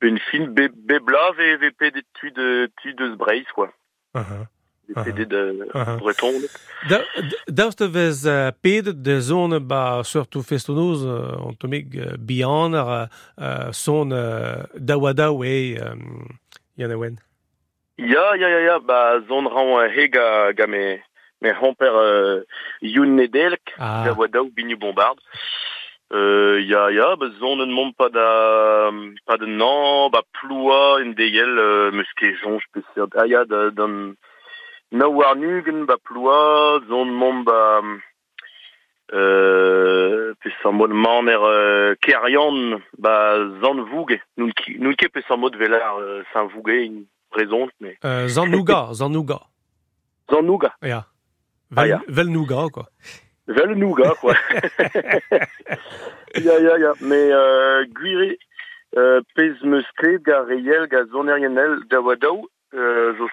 ben 0.00 0.18
fin 0.30 0.48
be, 0.52 0.68
be 0.74 0.98
bla 1.00 1.30
ve, 1.38 1.56
ve 1.62 1.70
pe 1.70 1.90
de 1.90 2.02
tu 2.18 2.30
de, 2.30 2.68
tu 2.82 2.92
deus 2.94 3.16
breiz, 3.16 3.46
quoi. 3.54 3.68
Uh-huh. 4.14 4.44
Ve 4.88 4.94
Ah. 4.94 5.02
pe 5.04 5.12
de, 5.12 5.24
de 5.24 5.66
Ah. 5.74 5.96
breton. 5.96 6.36
Da, 6.88 7.00
daoust 7.48 7.80
vez 7.90 8.24
uh, 8.26 8.52
ped 8.62 8.92
de 9.02 9.20
zone 9.20 9.58
ba 9.58 10.02
surtout 10.04 10.42
festonoz 10.46 11.02
uh, 11.04 11.40
on 11.42 11.56
tomig 11.58 11.94
uh, 11.98 12.12
bihan 12.18 12.74
ar 12.74 12.90
uh, 12.94 13.08
uh, 13.38 13.72
son 13.72 14.12
uh, 14.14 14.62
daouadaou 14.78 15.42
e 15.44 15.74
um, 15.82 16.28
Yann 16.76 16.92
ewen. 16.94 17.16
Ya, 17.98 18.36
ya, 18.36 18.48
ya, 18.48 18.60
ya, 18.60 18.78
ba 18.78 19.20
zon 19.26 19.48
raon 19.48 19.88
he 19.88 20.08
ga, 20.08 20.52
ga 20.52 20.66
me, 20.66 21.00
me 21.40 21.48
hamper 21.48 21.88
euh, 21.88 22.44
youn 22.82 23.16
nedelk, 23.16 23.72
ah. 23.78 24.04
ga 24.04 24.12
oa 24.12 24.28
daou 24.28 24.50
binu 24.52 24.76
bombard. 24.76 25.16
Euh, 26.12 26.60
ya, 26.60 26.90
ya, 26.92 27.16
ba 27.16 27.30
zon 27.40 27.64
un 27.64 27.72
mont 27.72 27.96
pa 27.96 28.10
da, 28.12 28.92
pa 29.24 29.38
da 29.40 29.46
nan, 29.46 30.10
ba 30.12 30.20
ploua 30.36 31.00
en 31.00 31.16
degel 31.16 31.56
euh, 31.58 31.90
meus 31.90 32.12
ket 32.20 32.36
jonj 32.42 32.60
peseurt. 32.76 33.16
Ah, 33.16 33.26
ya, 33.26 33.46
da, 33.48 33.70
dan, 33.70 34.12
na 34.92 35.08
war 35.08 35.34
nugen, 35.34 35.86
ba 35.88 35.96
ploua, 35.96 36.84
zon 36.92 37.16
mont 37.16 37.48
ba, 37.48 37.80
euh, 39.16 40.34
pe 40.44 40.52
san 40.60 40.76
mod 40.76 40.92
man 40.92 41.32
er 41.32 41.40
euh, 41.40 41.94
kerian, 42.04 42.76
ba 43.00 43.40
zan 43.64 43.86
vouge, 43.88 44.20
nun, 44.36 44.52
ki, 44.52 44.76
nun 44.84 45.00
ket 45.00 45.16
pe 45.16 45.24
san 45.24 45.40
mod 45.40 45.56
velar 45.56 45.96
euh, 45.96 46.24
san 46.34 46.52
vouge, 46.52 46.76
in, 46.84 47.06
prezont, 47.36 47.68
mais 47.80 47.98
uh, 48.04 48.26
zan 48.28 48.48
nouga, 48.56 48.80
zan 48.92 49.12
nouga. 49.12 49.40
zan 50.30 50.42
nouga. 50.48 50.72
Ja. 50.82 51.04
Ah, 51.74 51.82
Vel, 51.82 51.88
ja. 51.88 52.00
vel 52.08 52.28
nouga, 52.30 52.68
quoi. 52.72 52.86
Vel 53.56 53.74
nouga, 53.78 54.14
quoi. 54.20 54.34
ya, 56.34 56.58
ya, 56.66 56.78
ya. 56.78 56.92
Mais, 57.00 57.30
euh, 57.32 57.84
guiri, 57.98 58.38
euh, 58.96 59.20
pez 59.34 59.54
meus 59.62 59.86
klet 59.98 60.18
ga 60.26 60.40
reiel 60.48 60.86
ga 60.90 61.04
zonerienel 61.12 61.80
da 61.90 62.00
wadao, 62.00 62.48
euh, 62.74 63.14
zo 63.18 63.28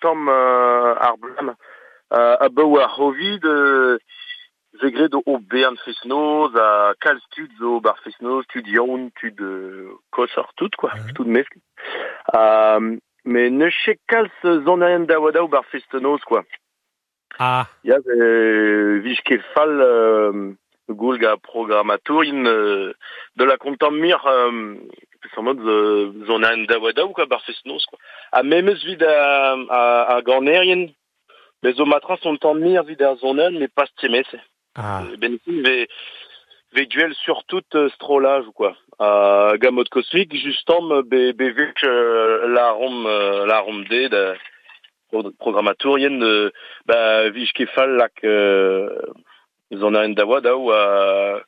tom 0.00 0.28
euh, 0.28 0.94
ar 1.08 1.16
blam. 1.18 1.54
Euh, 2.12 2.36
a 2.38 2.48
beu 2.48 2.78
ar 2.78 2.98
hovid, 2.98 3.44
euh, 3.44 3.98
zegret 4.80 5.14
o 5.14 5.38
bern 5.38 5.76
fesnoz, 5.84 6.54
a 6.56 6.94
kal 7.00 7.18
stud 7.26 7.50
zo 7.58 7.80
bar 7.80 7.98
fesnoz, 8.04 8.44
tud 8.52 8.66
yaoun, 8.68 9.10
tud 9.20 9.40
euh, 9.40 9.90
kosar 10.10 10.52
tout, 10.56 10.70
quoi, 10.78 10.92
tout 11.14 11.24
mesk. 11.24 11.52
Euh, 12.34 12.96
mais 13.26 13.50
ne 13.50 13.68
kals 14.08 14.30
zonerien 14.64 15.04
da 15.06 15.18
wadao 15.20 15.48
bar 15.48 15.64
festenoz, 15.66 16.20
quoi. 16.24 16.42
Ah, 17.38 17.66
Ja, 17.84 17.98
euh, 18.06 19.00
vich 19.04 19.20
ket 19.24 19.42
fall 19.52 19.80
euh, 19.82 20.52
goul 20.88 21.18
ga 21.18 21.36
programmatorin 21.36 22.46
euh, 22.46 22.94
de 23.36 23.44
la 23.44 23.58
kontammir 23.58 24.24
euh, 24.26 24.76
peus 25.20 25.36
an 25.36 25.42
mod 25.42 25.58
euh, 25.60 26.12
zon 26.26 26.44
an 26.44 26.64
daouadaou 26.68 27.12
quoi 27.12 27.26
bar 27.26 27.42
festnoz 27.44 27.84
quoi. 27.86 27.98
A 28.32 28.42
memeus 28.42 28.80
vid 28.86 29.02
a, 29.02 29.56
a, 29.68 30.16
a 30.16 30.22
ganerien 30.22 30.86
bez 31.62 31.78
o 31.80 31.84
matras 31.84 32.24
on 32.24 32.38
tammir 32.38 32.84
vid 32.84 33.02
ar 33.02 33.16
zonan 33.16 33.58
mais 33.58 33.68
pas 33.68 33.88
tiemese. 33.98 34.38
ah. 34.76 35.02
Ben 35.18 35.36
fin 35.44 35.60
ve 35.62 35.88
ve 36.72 36.86
duel 36.86 37.12
sur 37.14 37.44
tout 37.44 37.64
euh, 37.74 37.90
strolage 37.90 38.46
ou 38.46 38.52
quoi. 38.52 38.76
A 38.98 39.52
gamot 39.58 39.84
cosmique 39.90 40.34
justom 40.34 41.02
be 41.02 41.32
be 41.32 41.50
vech 41.52 41.84
euh, 41.84 42.48
la 42.48 42.70
rom 42.70 43.06
euh, 43.06 43.44
la 43.46 43.60
rom 43.60 43.84
d 43.84 44.08
de 44.08 44.34
programmatorien 45.38 46.16
de 46.16 46.52
ba 46.86 47.28
vich 47.28 47.52
ket 47.52 47.68
fall 47.74 47.96
lak 48.00 48.24
euh, 48.24 48.88
zon 49.74 49.94
a 49.94 50.06
en 50.06 50.16
dawa 50.16 50.40
daou 50.40 50.72
a 50.72 51.42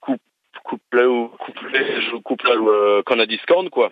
coup 0.00 0.18
couple 0.62 1.02
ou 1.06 1.28
couple 1.42 2.20
couple 2.22 3.02
qu'on 3.04 3.18
a 3.18 3.26
discount 3.26 3.68
quoi. 3.70 3.90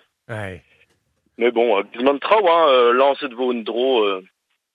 Mais 1.38 1.51
bon, 1.51 1.79
euh, 1.79 1.83
gizman 1.93 2.21
traoù 2.21 2.47
hein, 2.49 2.69
euh, 2.69 2.93
lancet 2.93 3.33
vo 3.35 3.51
un 3.51 3.62
dro 3.62 4.05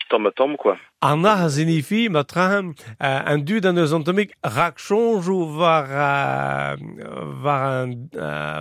tom 0.10 0.26
a 0.26 0.32
tom, 0.32 0.58
quoi. 0.58 0.78
An 1.02 1.26
a 1.26 1.50
zenifi, 1.50 2.10
ma 2.10 2.24
trahem, 2.24 2.74
euh, 3.02 3.22
un 3.26 3.38
dud 3.38 3.66
an 3.66 3.78
eus 3.78 3.94
antomik 3.94 4.34
rak 4.44 4.80
chonj 4.82 5.30
ou 5.30 5.46
var, 5.60 5.90
euh, 5.92 6.76
var, 7.44 7.66
un, 7.84 7.96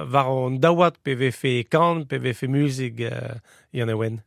var 0.05 0.31
dawat 0.61 1.01
PVF 1.03 1.45
kan, 1.71 2.05
PVF 2.09 2.43
musik 2.49 3.01
euh, 3.01 3.37
y'en 3.73 3.89
a 3.89 3.97
wen. 3.97 4.21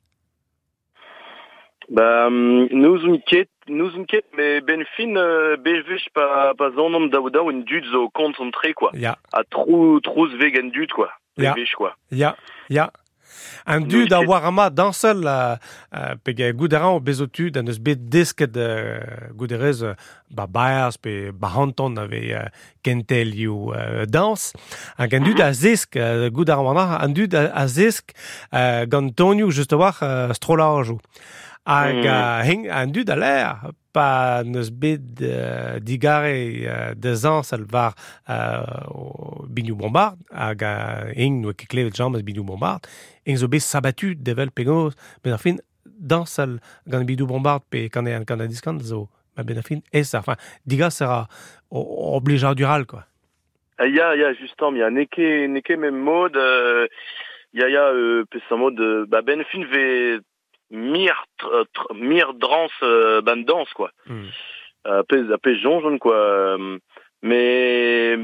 Ba, 1.89 2.27
um, 2.27 2.67
nous 2.71 3.05
un 3.05 3.17
ket, 3.17 3.49
nous 3.67 3.89
un 3.97 4.03
ket, 4.03 4.25
mais 4.37 4.61
ben 4.61 4.83
fin, 4.95 5.15
euh, 5.15 5.57
bevech 5.57 6.09
pa, 6.13 6.53
pa 6.57 6.69
zan 6.75 6.93
om 6.93 7.09
daou 7.09 7.31
daou 7.33 7.49
un 7.49 7.63
dud 7.65 7.85
zo 7.89 8.09
koncentré, 8.13 8.73
quoi. 8.73 8.91
A 9.33 9.43
trou, 9.49 9.99
trouz 10.05 10.35
vegan 10.37 10.69
dud, 10.69 10.91
quoi. 10.93 11.09
Bevech, 11.37 11.73
quoi. 11.75 11.95
ya, 12.11 12.35
ya. 12.69 12.91
An 13.65 13.87
du 13.87 14.05
da 14.07 14.21
war 14.25 14.45
ama 14.45 14.69
dansel 14.69 15.23
peg 16.23 16.41
goudaran 16.57 16.95
o 16.95 16.99
bezotu 16.99 17.49
da 17.51 17.61
neus 17.61 17.79
bet 17.79 17.99
desket 18.11 18.57
gouderez 19.37 19.83
ba 20.29 20.47
baers 20.47 20.97
pe 20.97 21.31
ba 21.31 21.47
hanton 21.55 21.97
ave 21.97 22.49
kentel 22.83 23.33
you 23.35 23.73
dans. 24.07 24.53
Hag 24.97 25.13
an 25.13 25.23
du 25.23 25.33
da 25.33 25.51
zesk 25.53 25.97
goudaran 26.31 26.77
an 26.77 27.13
du 27.13 27.27
da 27.27 27.67
zesk 27.67 28.13
gantonio 28.87 29.51
just 29.51 29.73
war 29.73 29.93
strolajoù. 30.33 30.99
Hag 31.69 32.01
Mm. 32.01 32.45
heng 32.47 32.63
an 32.73 32.91
dud 32.95 33.09
a 33.13 33.15
l'air 33.15 33.69
pa 33.93 34.41
neus 34.45 34.71
bet 34.73 35.21
euh, 35.21 35.77
digare 35.79 36.95
de 36.97 37.13
zansel 37.13 37.61
var 37.69 37.93
euh, 38.29 39.45
bignou 39.49 39.75
bombard 39.77 40.17
hag 40.33 40.63
euh, 40.63 41.11
heng 41.17 41.41
no 41.43 41.53
ket 41.53 41.69
klevet 41.69 41.93
jambes 41.93 42.23
bignou 42.25 42.43
bombard 42.47 42.85
heng 43.27 43.37
zo 43.37 43.47
bet 43.47 43.61
sabatu 43.65 44.15
devel 44.15 44.49
pegos 44.49 44.97
ben 45.23 45.33
ar 45.37 45.41
fin 45.41 45.61
dansel 45.85 46.57
gant 46.87 47.05
bignou 47.05 47.29
bombard 47.29 47.61
pe 47.69 47.85
kan 47.93 48.07
e 48.09 48.15
an 48.17 48.25
kan 48.25 48.41
a 48.41 48.47
diskant 48.49 48.81
zo 48.81 49.07
ma 49.37 49.45
ben 49.45 49.61
ar 49.61 49.67
fin 49.69 49.81
ez 49.93 50.13
ar 50.17 50.25
fin 50.25 50.41
diga 50.65 50.89
sera 50.89 51.27
dural 52.55 52.85
quoi 52.85 53.05
Ah, 53.81 53.87
ya, 53.87 54.13
ya, 54.13 54.33
justement, 54.33 54.75
ya 54.75 54.89
neke, 54.89 55.47
neke 55.47 55.77
même 55.79 55.95
mode, 55.95 56.35
euh, 56.35 56.85
ya, 57.53 57.69
ya, 57.69 57.85
euh, 57.95 58.25
pe 58.29 58.41
sa 58.49 58.57
mode, 58.57 58.77
euh, 58.77 59.05
ba 59.07 59.21
ben 59.21 59.41
fin 59.47 59.63
ve 59.71 60.19
mir, 60.71 61.15
tr, 61.37 61.65
tr, 61.73 61.93
mir 61.93 62.33
drans 62.33 62.69
euh, 62.83 63.21
ban 63.21 63.37
danse, 63.37 63.73
quoi. 63.73 63.91
Mm. 64.05 64.27
Euh, 64.87 65.03
pe, 65.03 65.31
a 65.33 65.37
pe 65.37 65.55
jonjon, 65.55 65.97
quoi. 65.97 66.15
Euh, 66.15 66.77
mais, 67.21 68.17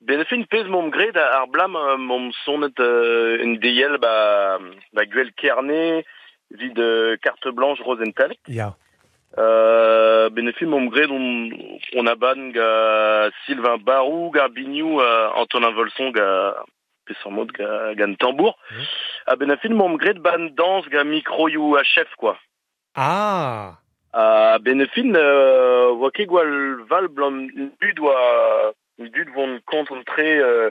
ben 0.00 0.24
fin 0.24 0.42
pez 0.42 0.64
mom 0.64 0.90
gred 0.90 1.16
ar 1.16 1.46
blam 1.48 1.76
euh, 1.76 1.96
mom 1.96 2.30
sonet 2.44 2.78
euh, 2.80 3.38
un 3.42 3.54
deyel, 3.54 3.98
ba, 3.98 4.58
ba 4.92 5.04
gwell 5.06 5.32
kerne, 5.32 6.02
vid 6.50 6.78
carte 7.22 7.48
blanche 7.48 7.80
Rosenthal. 7.80 8.34
ya 8.48 8.74
Euh, 9.38 10.28
benefit 10.28 10.66
mom 10.66 10.90
gred 10.90 11.10
on, 11.10 11.48
on 11.96 12.06
a 12.06 12.14
ban 12.14 12.52
Sylvain 13.46 13.78
Barou, 13.78 14.30
ga 14.30 14.48
Bignou, 14.48 15.00
euh, 15.00 15.30
Antonin 15.34 15.70
Volson, 15.70 16.12
ga 17.12 17.18
pesan 17.18 17.32
mod 17.34 17.52
ga, 17.52 17.94
ga 17.94 18.04
un 18.04 18.16
tambour. 18.16 18.54
Mhm. 18.70 18.86
A 19.26 19.36
benefit 19.36 19.70
mom 19.70 19.96
gred 19.96 20.22
ban 20.22 20.50
danse 20.56 20.88
ga 20.90 21.04
micro 21.04 21.48
you 21.48 21.76
a 21.76 21.84
chef 21.84 22.08
quoi. 22.18 22.36
ah 22.96 23.78
A 24.14 24.58
benefit 24.58 25.06
euh, 25.16 25.92
voa 25.96 26.10
ket 26.10 26.26
gwal 26.28 26.84
val 26.88 27.08
blam 27.08 27.46
bud 27.80 27.98
oa 28.00 28.72
bud 28.98 29.28
vont 29.34 29.60
concentrer 29.66 30.38
euh, 30.38 30.70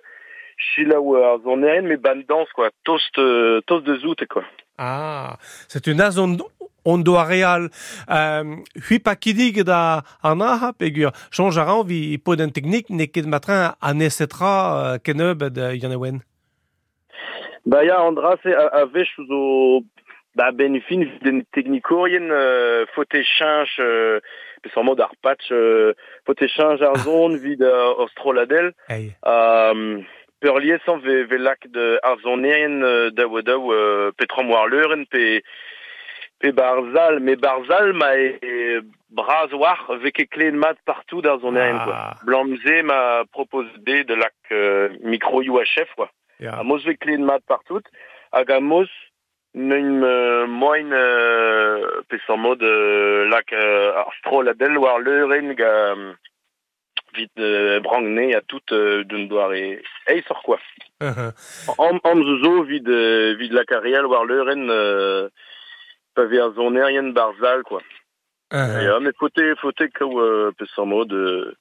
chila 0.58 0.99
ou 1.01 1.15
ar 1.15 1.39
zoneren 1.43 1.88
mais 1.88 1.97
ban 1.97 2.21
danse 2.27 2.51
quoi. 2.54 2.69
Toast, 2.84 3.17
euh, 3.17 3.62
toast 3.65 3.86
de 3.86 3.95
zout 3.97 4.27
quoi. 4.30 4.43
Ah, 4.77 5.38
c'est 5.67 5.88
une 5.88 6.01
azon 6.01 6.38
ondo 6.86 7.15
areal 7.15 7.69
euh, 8.10 8.56
hui 8.89 8.99
pa 8.99 9.15
kidig 9.15 9.63
da 9.63 10.04
an 10.23 10.41
aha 10.41 10.73
pegur 10.73 11.12
change 11.32 11.58
a 11.58 11.63
ran 11.63 11.84
vi 11.84 12.17
pod 12.17 12.41
en 12.41 12.49
technique 12.49 12.89
ne 12.89 13.06
ket 13.06 13.25
matrin 13.25 13.75
a 13.82 13.93
nesetra 13.93 14.93
euh, 14.93 14.97
kenebet 14.97 15.58
euh, 15.58 16.19
y'en 17.65 17.74
a 17.74 17.74
wen. 17.74 17.74
Ba 17.74 17.84
ya, 17.84 18.00
Andra, 18.02 18.38
se 18.43 18.50
a, 18.54 18.67
a 18.82 18.86
vech 18.86 19.10
zo 19.28 19.82
ba 20.36 20.52
ben 20.52 20.80
fin 20.88 21.04
den 21.24 21.43
teknikorien 21.54 22.30
euh, 22.32 22.86
fote 22.95 23.19
chanj 23.38 23.67
euh, 23.80 24.19
pes 24.63 24.71
an 24.78 24.84
mod 24.88 25.00
ar 25.02 25.12
patch 25.21 25.52
euh, 25.52 25.93
fote 26.26 26.47
chanj 26.47 26.82
ar 26.82 26.95
zon 27.04 27.36
vid 27.43 27.62
euh, 27.62 27.93
ostroladel 28.06 28.71
Hey. 28.88 29.12
um, 29.26 30.06
Perlier 30.41 30.80
san 30.86 30.97
ve, 31.04 31.24
ve 31.30 31.38
lak 31.38 31.67
de 31.69 32.00
ar 32.02 32.17
zonerien 32.24 32.82
euh, 32.82 33.12
da 33.12 33.28
oa 33.28 33.41
daou 33.43 33.74
euh, 33.74 34.12
petram 34.17 34.50
war 34.50 34.65
leuren 34.71 35.04
pe 35.06 35.41
pe 36.41 36.50
barzal 36.52 37.19
me 37.19 37.36
barzal 37.36 37.91
ma 37.93 38.15
e, 38.17 38.39
e 38.41 38.80
braz 39.12 39.52
war 39.54 39.78
veke 40.02 40.26
kleen 40.34 40.56
mat 40.58 40.80
partout 40.86 41.21
d'ar 41.21 41.38
zonerien 41.43 41.78
Ah. 41.78 41.86
quoi 41.86 42.26
Blamze 42.26 42.82
m'a 42.84 43.24
proposé 43.32 44.04
de 44.04 44.15
lak 44.15 44.34
euh, 44.52 44.89
micro 45.04 45.43
UHF 45.43 45.93
quoi 45.95 46.10
Ja. 46.41 46.58
A 46.58 46.63
mos 46.63 46.84
vez 46.84 46.97
klen 46.97 47.25
mat 47.25 47.43
partout, 47.45 47.86
hag 48.34 48.49
a 48.49 48.60
mos 48.60 48.89
neun 49.54 50.01
euh, 50.04 50.47
moin 50.47 50.91
euh, 50.91 52.01
pe 52.10 52.17
san 52.25 52.39
mod 52.41 52.63
euh, 52.63 53.27
lak 53.30 53.54
euh, 53.54 53.93
ar 54.01 54.10
strol 54.19 54.47
la 54.49 54.56
del 54.58 54.80
war 54.82 54.99
leuren 54.99 55.54
ga 55.60 55.71
vit 57.13 57.32
euh, 57.38 57.80
brangne 57.82 58.34
a 58.34 58.41
tout 58.41 58.63
euh, 58.71 59.04
d'un 59.04 59.27
doar 59.27 59.54
e 59.54 59.82
ei 60.08 60.23
sor 60.27 60.41
kwa. 60.41 60.58
Am, 61.01 61.99
am 62.04 62.23
zo 62.23 62.38
zo 62.43 62.63
vid, 62.63 62.88
euh, 62.88 63.36
vid 63.38 63.54
la 63.54 63.65
carrière 63.65 64.10
war 64.10 64.25
leuren 64.25 64.69
euh, 64.69 65.30
pa 66.15 66.25
ver 66.25 66.45
a 66.47 66.51
zon 66.56 66.75
erien 66.75 67.13
barzal 67.13 67.63
kwa. 67.63 67.82
Uh 68.51 68.58
-huh. 68.58 68.82
Et, 68.82 68.88
euh, 68.88 68.99
mais 68.99 69.13
fote, 69.19 69.43
fote 69.62 69.88
kaou 69.93 70.19
euh, 70.19 70.51
pe 70.58 70.65
san 70.75 70.88
mod... 70.88 71.13
Euh, 71.13 71.54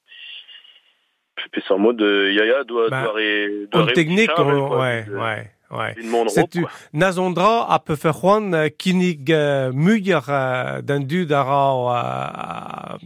pes 1.53 1.71
an 1.71 1.79
mod 1.79 2.01
euh, 2.03 2.33
ya 2.33 2.45
ya 2.45 2.65
doa 2.65 2.89
Bah, 2.91 3.13
re 3.15 3.67
En 3.73 3.85
re 3.87 3.93
technique, 3.93 4.31
on- 4.39 4.79
ouais, 4.79 5.07
ouais, 5.09 5.51
ouais. 5.71 5.95
C'est 6.29 6.47
nazondra 6.93 7.73
a 7.73 7.79
peu 7.79 7.97
fer 7.97 8.13
juan 8.13 8.55
euh, 8.55 8.69
kinig 8.69 9.33
euh, 9.33 9.73
muier 9.73 10.19
euh, 10.29 10.83
d'un 10.83 11.01
dud 11.01 11.33
a 11.33 12.99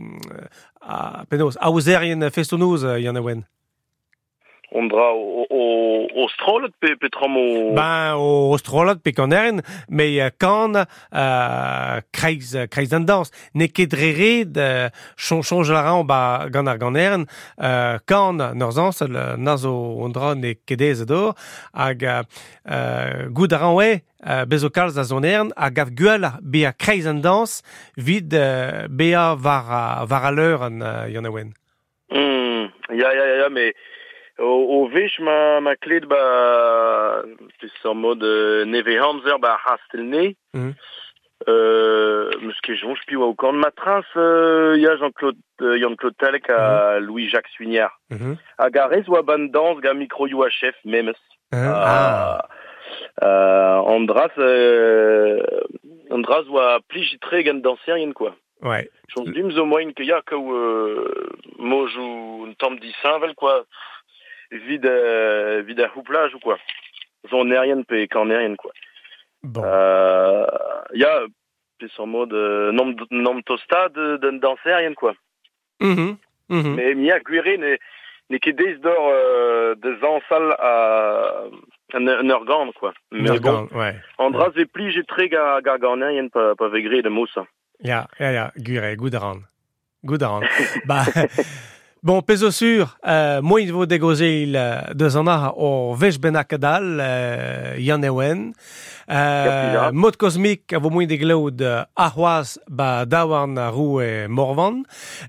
penos 1.28 1.56
a 1.60 1.70
ouzerien 1.70 2.30
festonouz 2.30 2.84
euh, 2.84 2.98
y'en 3.00 3.14
a 3.16 3.20
wen. 3.20 3.44
on 4.74 4.88
dra 4.90 5.12
o, 5.14 5.46
o, 5.48 5.62
o 6.22 6.26
strollet 6.28 6.72
pe, 6.82 6.94
pe 7.00 7.08
tramo... 7.08 7.40
Ben, 7.76 8.14
o, 8.18 8.52
o 8.54 8.94
pe 9.02 9.12
kanern 9.12 9.62
me 9.88 10.06
kan 10.38 10.74
euh 10.76 12.00
kreiz, 12.12 12.56
kreiz 12.70 12.92
an 12.92 13.06
dans. 13.06 13.30
Ne 13.54 13.68
ket 13.68 13.94
rere 13.94 14.44
de 14.44 14.90
chon 15.16 15.42
chonj 15.42 15.70
la 15.70 15.82
ran 15.82 16.04
ba 16.04 16.48
gant 16.50 16.66
ar 16.66 16.78
ganern 16.78 17.26
euh 17.62 17.98
kan 18.06 18.34
nor 18.54 18.72
zans, 18.72 19.02
naz 19.38 19.64
o 19.64 19.74
on 20.04 20.10
dra 20.10 20.34
ne 20.34 20.54
kedez 20.66 21.02
edo, 21.02 21.34
hag 21.72 22.04
euh 22.04 23.28
goud 23.30 23.52
a 23.52 23.58
ran 23.62 23.78
oe, 23.78 24.02
bezo 24.50 24.70
kalz 24.70 24.98
a 24.98 25.04
zonern 25.04 25.52
a 25.56 25.70
gav 25.70 25.94
gwell 25.94 26.26
be 26.42 26.64
a 26.66 26.72
kreiz 26.72 27.06
an 27.06 27.22
dans 27.22 27.62
vid 27.96 28.34
uh, 28.34 28.88
be 28.88 29.14
a 29.14 29.34
var, 29.36 30.06
var 30.06 30.24
a 30.24 30.32
l'eur 30.32 30.62
an 30.66 30.82
uh, 30.82 31.06
yon. 31.06 31.54
Mm, 32.10 32.70
ya, 32.90 33.10
ya, 33.14 33.24
ya, 33.24 33.36
ya. 33.44 33.48
Mais... 33.50 33.72
neve 38.66 38.98
hamzer 38.98 39.38
ba 39.38 39.58
hastelne. 39.64 40.34
Mhm. 40.54 40.74
Euh, 41.46 42.30
meus 42.40 42.58
ket 42.64 42.78
jonj 42.80 43.00
pi 43.06 43.18
oa 43.18 43.26
o 43.28 43.34
kan 43.36 43.52
matras, 43.60 44.06
euh, 44.16 44.78
ya 44.80 44.96
Jean-Claude 44.96 45.36
euh, 45.60 45.76
Jean-Claude 45.78 46.16
Talek 46.16 46.48
a 46.48 47.00
Louis-Jacques 47.00 47.52
Suignard. 47.54 47.92
Mm 48.10 48.16
-hmm. 48.16 48.36
Hag 48.58 48.78
a 48.78 48.86
rez 48.86 49.04
oa 49.08 49.22
ban 49.22 49.50
dans 49.52 49.74
ga 49.80 49.92
micro 49.94 50.24
a 50.42 50.50
chef 50.50 50.74
memes. 50.84 51.20
ah. 51.52 52.40
Euh, 53.22 53.76
Andras, 53.96 54.32
euh, 54.38 55.40
Andras 56.10 56.44
oa 56.48 56.80
plijitre 56.88 57.42
gant 57.44 57.60
dansierien, 57.62 58.12
quoi. 58.12 58.34
Ouais. 58.62 58.88
J'en 59.14 59.24
dis 59.24 59.50
zo 59.54 59.66
moin 59.66 59.92
que 59.92 60.02
ya 60.02 60.22
que 60.22 60.34
euh, 60.34 61.28
mo 61.58 61.86
jou 61.86 62.46
un 62.48 62.54
temps 62.54 62.72
di 62.72 62.92
saint 63.02 63.20
quoi 63.36 63.66
vide 64.54 64.86
euh, 64.86 65.62
vide 65.66 65.80
à 65.80 65.90
houplage 65.96 66.34
ou 66.34 66.38
quoi 66.38 66.58
j'en 67.30 67.50
ai 67.50 67.58
rien 67.58 67.82
pe 67.82 68.06
qu'en 68.06 68.30
ai 68.30 68.36
rien 68.36 68.54
quoi 68.56 68.72
Bon. 69.42 69.62
euh, 69.64 70.46
ya 70.94 71.22
puis 71.78 71.90
en 71.98 72.06
mode 72.06 72.32
euh, 72.32 72.72
nom 72.72 72.94
nom 73.10 73.40
tosta 73.42 73.88
de 73.90 74.16
de 74.16 74.30
danser 74.38 74.72
rien 74.74 74.94
quoi 74.94 75.14
Mhm. 75.80 76.16
Mhm. 76.48 76.74
mais 76.76 76.94
mia 76.94 77.18
guire 77.20 77.58
ne 77.58 77.76
ne 78.30 78.38
que 78.38 78.50
des 78.50 78.74
d'or 78.76 79.10
euh, 79.12 79.74
de 79.74 79.90
à 80.58 81.44
un, 81.94 82.06
un 82.08 82.30
organe 82.30 82.72
quoi 82.72 82.92
mais 83.12 83.38
bon 83.38 83.68
ouais. 83.72 83.94
Andras 84.18 84.50
et 84.56 84.66
pli 84.66 84.90
j'ai 84.92 85.04
très 85.04 85.28
ga 85.28 85.60
ga 85.62 85.76
garner 85.78 86.06
rien 86.06 86.28
pas 86.28 86.54
pas 86.54 86.68
végré 86.68 87.02
de 87.02 87.08
moussa 87.10 87.44
Ja, 87.82 88.06
ja, 88.20 88.30
ja, 88.32 88.52
gure, 88.56 88.94
goudaran. 88.96 89.40
Goudaran. 90.04 90.42
ba, 90.88 91.02
Bon, 92.04 92.20
peso 92.20 92.50
sur, 92.50 92.98
euh, 93.08 93.40
moi, 93.40 93.62
il 93.62 93.72
vaut 93.72 93.86
dégoger 93.86 94.42
il 94.42 94.56
euh, 94.56 94.92
de 94.92 95.08
zanar 95.08 95.56
au 95.56 95.94
vech 95.94 96.20
ben 96.20 96.36
akadal, 96.36 96.98
euh, 97.00 97.76
yan 97.78 98.02
ewen. 98.02 98.52
Euh, 99.10 99.90
mode 99.90 100.18
cosmique, 100.18 100.70
avo 100.74 100.90
moins 100.90 101.06
déglaud, 101.06 101.50
euh, 101.62 101.82
ahoaz, 101.96 102.60
ba 102.68 103.06
dawan, 103.06 103.58
rou 103.70 104.02
et 104.02 104.28
morvan. 104.28 104.82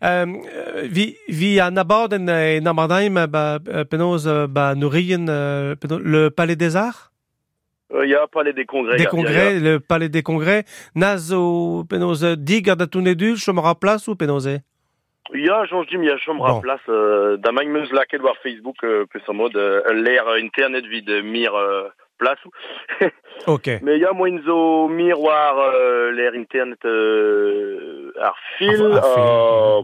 Euh, 0.03 0.25
euh, 0.25 0.87
vi, 0.91 1.15
vi 1.29 1.61
an 1.61 1.77
abord 1.77 2.09
en, 2.11 2.27
en 2.27 2.65
amardaim, 2.65 3.25
ba, 3.25 4.75
nourrien, 4.75 5.25
le 5.27 6.27
palais 6.27 6.57
des 6.57 6.75
arts? 6.75 7.13
Il 7.91 7.95
euh, 7.95 8.05
y 8.05 8.15
a 8.15 8.23
un 8.23 8.27
palais 8.27 8.51
des 8.51 8.65
congrès. 8.65 8.97
Le 9.61 9.79
palais 9.79 10.09
des 10.09 10.23
congrès. 10.23 10.65
Nazo, 10.93 11.85
penoz, 11.87 12.25
dig, 12.35 12.69
adatouné 12.69 13.15
du, 13.15 13.37
chomera 13.37 13.75
place 13.75 14.09
ou 14.09 14.15
penozé? 14.17 14.59
Ya, 15.33 15.65
Jean 15.65 15.83
Jim, 15.89 16.03
ya 16.03 16.17
chomra 16.19 16.53
bon. 16.53 16.61
place. 16.61 16.81
Euh, 16.87 17.37
da 17.37 17.51
mañ 17.51 17.67
meus 17.69 17.91
laket 17.91 18.21
war 18.21 18.35
Facebook, 18.43 18.77
euh, 18.83 19.05
pe 19.11 19.19
mod, 19.33 19.55
euh, 19.55 19.81
l'air 19.93 20.27
internet 20.37 20.85
vid 20.85 21.09
mir 21.23 21.53
euh, 21.55 21.89
place. 22.19 22.39
ok. 23.47 23.81
Mais 23.81 23.97
ya 23.97 24.13
moin 24.13 24.39
zo 24.45 24.87
mir 24.87 25.17
war 25.19 25.57
euh, 25.57 26.11
l'air 26.11 26.35
internet 26.35 26.79
euh, 26.85 28.13
ar 28.21 28.35
fil. 28.57 28.91
Ah, 28.93 28.97
ar 28.97 29.13
fil. 29.13 29.23
Euh, 29.23 29.81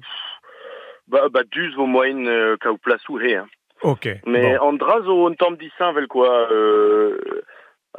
ba, 1.08 1.30
ba 1.30 1.44
duz 1.52 1.74
vo 1.76 1.86
moin 1.86 2.26
euh, 2.28 2.56
kaou 2.58 2.78
place 2.78 3.08
ou 3.10 3.18
he. 3.20 3.36
Hein. 3.36 3.48
Ok. 3.82 4.08
Mais 4.26 4.58
bon. 4.58 4.68
an 4.70 4.74
dra 4.78 5.02
zo 5.02 5.26
un 5.28 5.34
tamm 5.34 5.58
disan 5.58 5.94
vel 5.94 6.08
quoi. 6.08 6.30
Euh, 6.52 7.18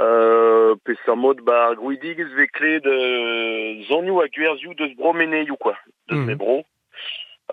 euh, 0.01 0.75
pe 0.85 0.95
mod 1.15 1.43
ba 1.45 1.75
grouidigez 1.75 2.31
ve 2.39 2.47
kle 2.49 2.79
de 2.81 2.95
zonioù 3.89 4.21
a 4.23 4.29
gwerzioù 4.29 4.75
deus 4.75 4.95
bromeneiou 4.97 5.57
quoi. 5.57 5.75
Deus 6.09 6.19
Mhm. 6.19 6.27
me 6.27 6.35
bro. 6.35 6.63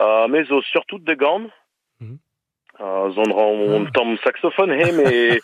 Euh, 0.01 0.27
mais 0.27 0.45
surtout 0.71 0.99
de 0.99 1.13
gant. 1.13 1.49
Euh, 2.81 3.09
on 3.17 3.85
ah. 3.85 3.91
tamm 3.93 4.17
saxophone 4.23 4.71
he, 4.71 4.91
mais 4.93 5.41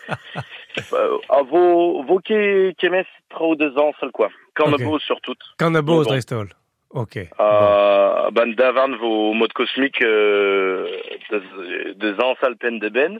euh, 0.93 1.17
a 1.27 1.41
vo, 1.43 2.01
vo 2.03 2.19
ke, 2.23 2.71
kemez 2.79 3.03
trao 3.29 3.55
de 3.55 3.69
zan 3.75 3.91
sal 3.99 4.11
quoi? 4.13 4.29
Kan 4.55 4.71
okay. 4.71 5.75
a 5.75 5.81
boz 5.81 6.07
restol. 6.07 6.47
Ok. 6.91 7.17
Uh, 7.17 8.31
ban 8.31 8.55
davarn 8.55 8.95
vo 8.95 9.33
mod 9.33 9.51
kosmik 9.51 9.99
euh, 10.01 10.87
de, 11.29 11.93
de 11.99 12.15
zan 12.15 12.79
de 12.79 12.89
ben. 12.89 13.19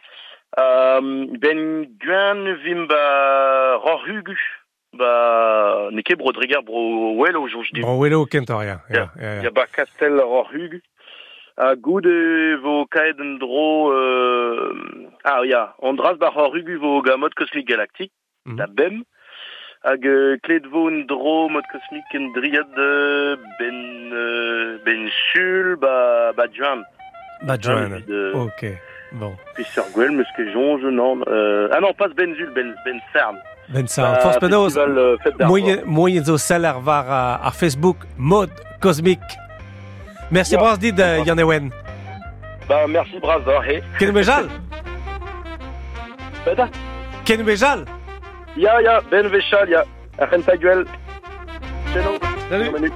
Euh, 0.58 1.26
ben 1.36 1.84
gwen 2.00 2.56
vim 2.64 2.88
ba 2.88 3.76
ror 3.84 4.00
hugu. 4.08 4.40
Ba 4.96 5.90
neke 5.92 6.16
bro 6.16 6.32
dregar 6.32 6.64
bro 6.64 7.18
welo 7.20 7.50
jonge 7.50 7.74
dim. 7.74 7.84
Bro 7.84 8.00
welo 8.00 8.26
kentor 8.26 8.64
ya. 8.64 8.80
Ya, 8.90 9.12
ya, 9.20 9.44
ya. 9.44 9.52
ba. 9.52 9.68
A 11.58 11.76
goude 11.76 12.58
vo 12.64 12.86
kaed 12.92 13.20
en 13.24 13.38
dro... 13.40 13.92
Euh... 13.96 14.74
Ah, 15.24 15.40
ya, 15.48 15.74
an 15.82 15.96
dras 15.96 16.18
ba 16.20 16.28
rorhug 16.36 16.68
vo 16.82 17.02
ga 17.02 17.16
mod 17.18 17.36
kosmik 17.40 17.68
galaktik, 17.70 18.12
Mhm. 18.46 18.58
da 18.58 18.66
bem. 18.68 19.04
Hag 19.86 20.06
euh, 20.06 20.36
kled 20.44 20.66
vo 20.68 20.90
en 20.90 21.06
dro 21.08 21.48
mod 21.50 21.64
kosmik 21.72 22.12
en 22.14 22.34
driad 22.36 22.68
euh, 22.78 23.38
ben... 23.60 23.78
Euh, 24.12 24.78
ben 24.84 25.08
sul 25.32 25.78
ba, 25.78 26.34
ba. 26.36 26.46
Ba. 27.48 27.58
De... 27.58 28.34
Ok. 28.36 28.66
Bon. 29.14 29.34
Puis 29.56 29.64
sur 29.64 29.86
gwell, 29.94 30.12
meus 30.12 30.28
ket 30.36 30.52
jonge, 30.52 30.84
non. 30.84 31.22
Euh... 31.28 31.70
Ah 31.72 31.80
non, 31.80 31.94
pas 31.94 32.10
ben 32.10 32.36
sul, 32.36 32.52
ben, 32.54 32.76
ben 32.84 33.00
cern. 33.14 33.38
Ben 33.70 33.88
sa, 33.88 34.16
force 34.20 34.40
penaos. 34.40 34.76
Moyen, 35.40 35.82
moyen 35.86 36.24
zo 36.26 36.36
var 36.84 37.06
ar, 37.08 37.54
Facebook 37.54 37.98
mod 38.18 38.50
kosmik. 38.82 39.22
Merci 40.30 40.54
Ja. 40.54 40.60
bras 40.60 40.78
dit 40.80 41.00
uh, 41.00 41.24
Yann 41.26 41.40
Ewen. 41.40 41.72
Bah, 42.68 42.88
merci 42.88 43.20
Brazor, 43.20 43.62
he. 43.64 43.82
Ken 44.00 44.14
bejal? 44.14 44.50
Beda 46.46 46.70
Ken 47.24 47.44
bejal? 47.46 47.86
Ya, 48.56 48.80
ya, 48.82 49.02
ben 49.12 49.30
vechal, 49.32 49.70
ya. 49.70 49.84
Arren 50.18 50.42
ta 50.44 50.56
gwell. 50.56 50.86
Cheno. 51.94 52.18
Salut. 52.50 52.94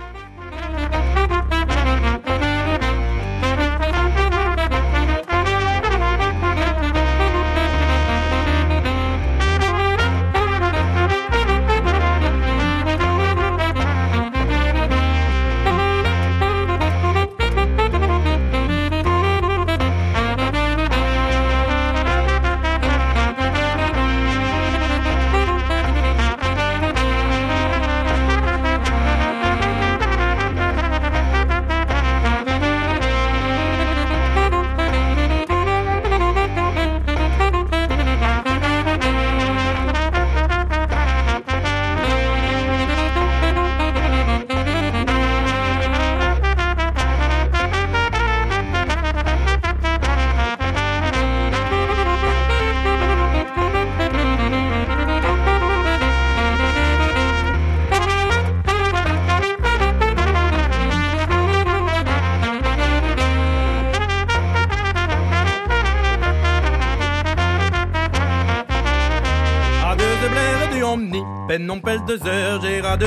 deux 72.09 72.27
heures, 72.27 72.59
gérard 72.61 72.97
de 72.97 73.05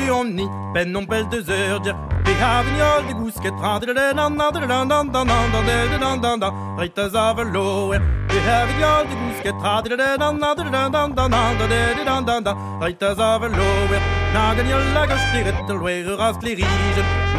du 0.00 0.10
omni, 0.10 0.48
peine 0.72 0.90
non 0.90 1.04
pèse 1.04 1.28
deux 1.28 1.50
heures, 1.50 1.82
vi 2.24 2.32
havignol 2.42 3.06
de 3.08 3.12
gousket 3.12 3.54
prade 3.60 3.84
le 3.84 3.92
nan 3.92 4.36
nan 4.38 4.52
de 4.54 4.60
nan 4.60 4.88
nan 4.88 5.10
nan 5.12 5.26
nan 5.26 5.50
nan 5.52 5.66
de 5.66 5.98
nan 5.98 6.20
nan 6.22 6.40
nan 6.40 6.78
rita 6.78 7.10
zavelo 7.10 7.90
vi 7.90 8.38
havignol 8.48 9.04
de 9.10 9.14
gousket 9.20 9.56
prade 9.60 9.88
le 9.90 9.96
nan 10.16 10.38
nan 10.38 10.56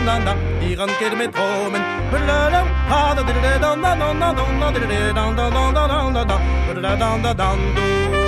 da 0.00 0.18
da 0.18 0.34
men 1.70 2.26
da 2.26 2.50
da 2.50 2.60
ha 2.88 3.14
da 3.14 3.22
da 3.22 3.40
da 7.22 7.34
dan 7.34 7.58
da 7.76 8.19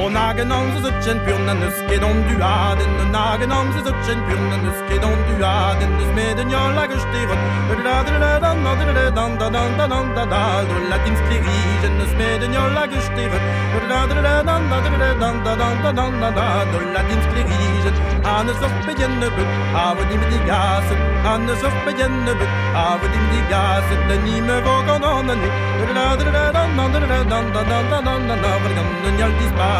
Og 0.00 0.12
nagenam 0.12 0.70
så 0.72 0.80
søtjen 0.84 1.18
pjurnen 1.24 1.58
huske 1.64 1.96
don 2.04 2.22
du 2.28 2.34
er 2.50 2.78
denne 2.80 3.04
nagenam 3.12 3.72
så 3.74 3.80
søtjen 3.86 4.24
pjurnen 4.28 4.64
huske 4.66 5.00
don 5.04 5.18
du 5.28 5.44
er 5.44 5.72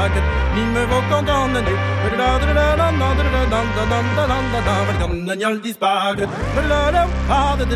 laget 0.03 0.25
Mime 0.55 0.83
våkan 0.91 1.25
dannene 1.27 1.63
Velkommen 4.89 5.41
gjald 5.41 5.67
i 5.67 5.73
spaget 5.73 6.29
Ha 7.29 7.57
det 7.59 7.67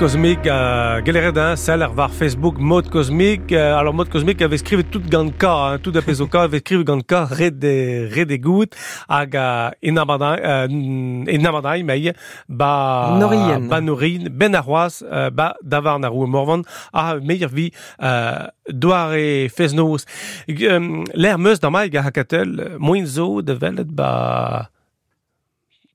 da 0.00 0.06
Uh, 0.06 1.36
hein, 1.36 1.56
celle 1.56 1.86
var 1.94 2.10
Facebook 2.10 2.58
mode 2.58 2.88
cosmique. 2.88 3.52
Uh, 3.52 3.56
alors 3.56 3.92
mode 3.92 4.08
cosmique 4.08 4.40
avait 4.40 4.56
écrit 4.56 4.82
tout 4.82 5.02
ganka, 5.06 5.52
hein, 5.52 5.78
tout 5.78 5.92
à 5.94 6.00
pesoka 6.00 6.42
avait 6.42 6.56
écrit 6.58 6.82
ganka 6.82 7.26
red 7.26 7.58
de 7.58 8.08
red 8.14 8.28
de 8.28 8.36
gout 8.36 8.70
ag 9.10 9.36
inabadai 9.82 10.40
uh, 10.40 11.30
inabadai 11.30 11.82
mais 11.82 12.14
ba 12.48 13.16
Norien. 13.18 13.60
ba 13.68 13.82
norin 13.82 14.30
ben 14.30 14.54
arroas 14.54 15.02
uh, 15.02 15.28
ba 15.30 15.54
davar 15.62 15.98
na 15.98 16.08
rue 16.08 16.26
morvan 16.26 16.62
a 16.94 17.16
meilleur 17.16 17.50
vie 17.50 17.70
uh, 18.00 18.48
doare 18.70 19.48
feznos. 19.50 20.06
Um, 20.48 21.04
L'air 21.14 21.38
meus 21.38 21.60
da 21.60 21.68
mai 21.68 21.90
ga 21.90 22.00
hakatel 22.02 22.78
moins 22.78 23.04
zo 23.04 23.42
de 23.42 23.52
velet 23.52 23.84
ba 23.84 24.70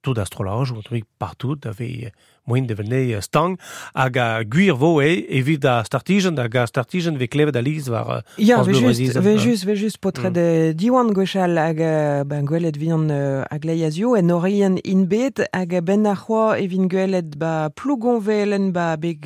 tout 0.04 0.14
d'astrologe 0.14 0.72
ou 0.72 0.84
truc 0.84 1.06
partout 1.18 1.58
avait 1.66 2.12
moin 2.46 2.66
de 2.66 2.76
vene 2.76 3.22
stang. 3.22 3.60
Hag 3.94 4.18
a 4.18 4.44
guir 4.44 4.76
vo 4.76 5.02
e 5.02 5.26
evit 5.30 5.66
a 5.66 5.84
startijen 5.84 6.38
hag 6.38 6.56
a 6.56 6.66
startijen 6.66 7.18
ve 7.18 7.28
klevet 7.28 7.56
a 7.56 7.62
liz 7.62 7.88
war 7.90 8.24
Ja, 8.38 8.64
ve 8.64 8.74
just, 8.74 9.18
ve 9.18 9.38
just, 9.38 9.64
ve 9.66 9.76
just 9.76 10.00
potre 10.00 10.32
de 10.32 10.74
diwan 10.76 11.14
gochal 11.14 11.58
hag 11.58 11.82
ben 12.28 12.46
gwelet 12.46 12.78
vian 12.78 13.10
hag 13.50 13.66
leiazio 13.66 14.16
en 14.16 14.32
orien 14.32 14.78
in 14.84 15.08
bet 15.08 15.42
hag 15.52 15.82
ben 15.84 16.06
a 16.06 16.16
c'hoa 16.16 16.58
evin 16.58 16.88
gwelet 16.88 17.38
ba 17.38 17.70
plougon 17.70 18.22
velen 18.22 18.72
ba 18.72 18.96
beg 18.98 19.26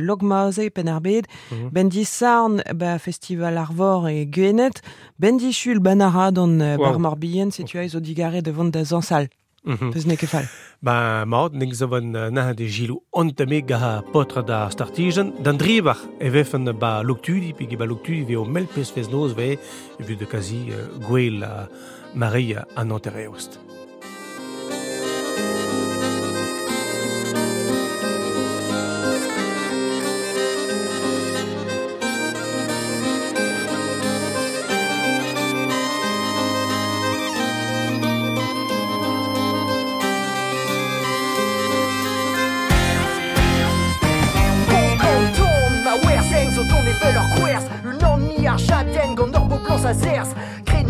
logmaze 0.00 0.70
pen 0.70 0.88
ar 0.88 1.00
bet. 1.00 1.26
Ben 1.72 1.88
di 1.88 2.04
sarn 2.04 2.62
ba 2.74 2.98
festival 2.98 3.58
arvor 3.58 4.08
e 4.08 4.24
gwenet. 4.26 4.80
Ben 5.18 5.36
di 5.36 5.52
chul 5.52 5.80
ben 5.80 6.00
a 6.00 6.08
ra 6.08 6.30
wow. 6.30 6.78
bar 6.78 6.98
morbihan 6.98 7.50
setu 7.50 7.78
a 7.78 7.82
ezo 7.82 8.00
digare 8.00 8.42
devant 8.42 8.70
da 8.72 8.84
zansal. 8.84 9.28
Mm 9.62 9.74
-hmm. 9.74 9.90
Peus 9.90 10.04
ne 10.04 10.16
kefal. 10.16 10.44
Ba 10.80 11.24
maot, 11.24 11.52
nek 11.52 11.74
zo 11.74 11.86
van 11.86 12.16
uh, 12.16 12.26
naha 12.26 12.52
de 12.52 12.68
jilou 12.68 13.02
ontame 13.10 13.62
gaha 13.66 14.02
potra 14.12 14.42
da 14.42 14.70
startijen. 14.70 15.34
Dan 15.42 15.56
dribach 15.56 16.06
e 16.18 16.30
vefen 16.30 16.78
ba 16.78 17.02
loktudi, 17.02 17.52
pigi 17.54 17.76
ba 17.76 17.84
loktudi 17.84 18.36
o 18.36 18.44
mel 18.44 18.66
pes 18.66 18.90
fez 18.90 19.08
noz 19.08 19.34
ve, 19.34 19.58
vu 19.98 20.16
de 20.16 20.26
kazi 20.26 20.64
uh, 20.68 21.06
gwell 21.06 21.42
uh, 21.42 21.66
Maria 22.14 22.66
an 22.74 22.90
antereost. 22.90 23.69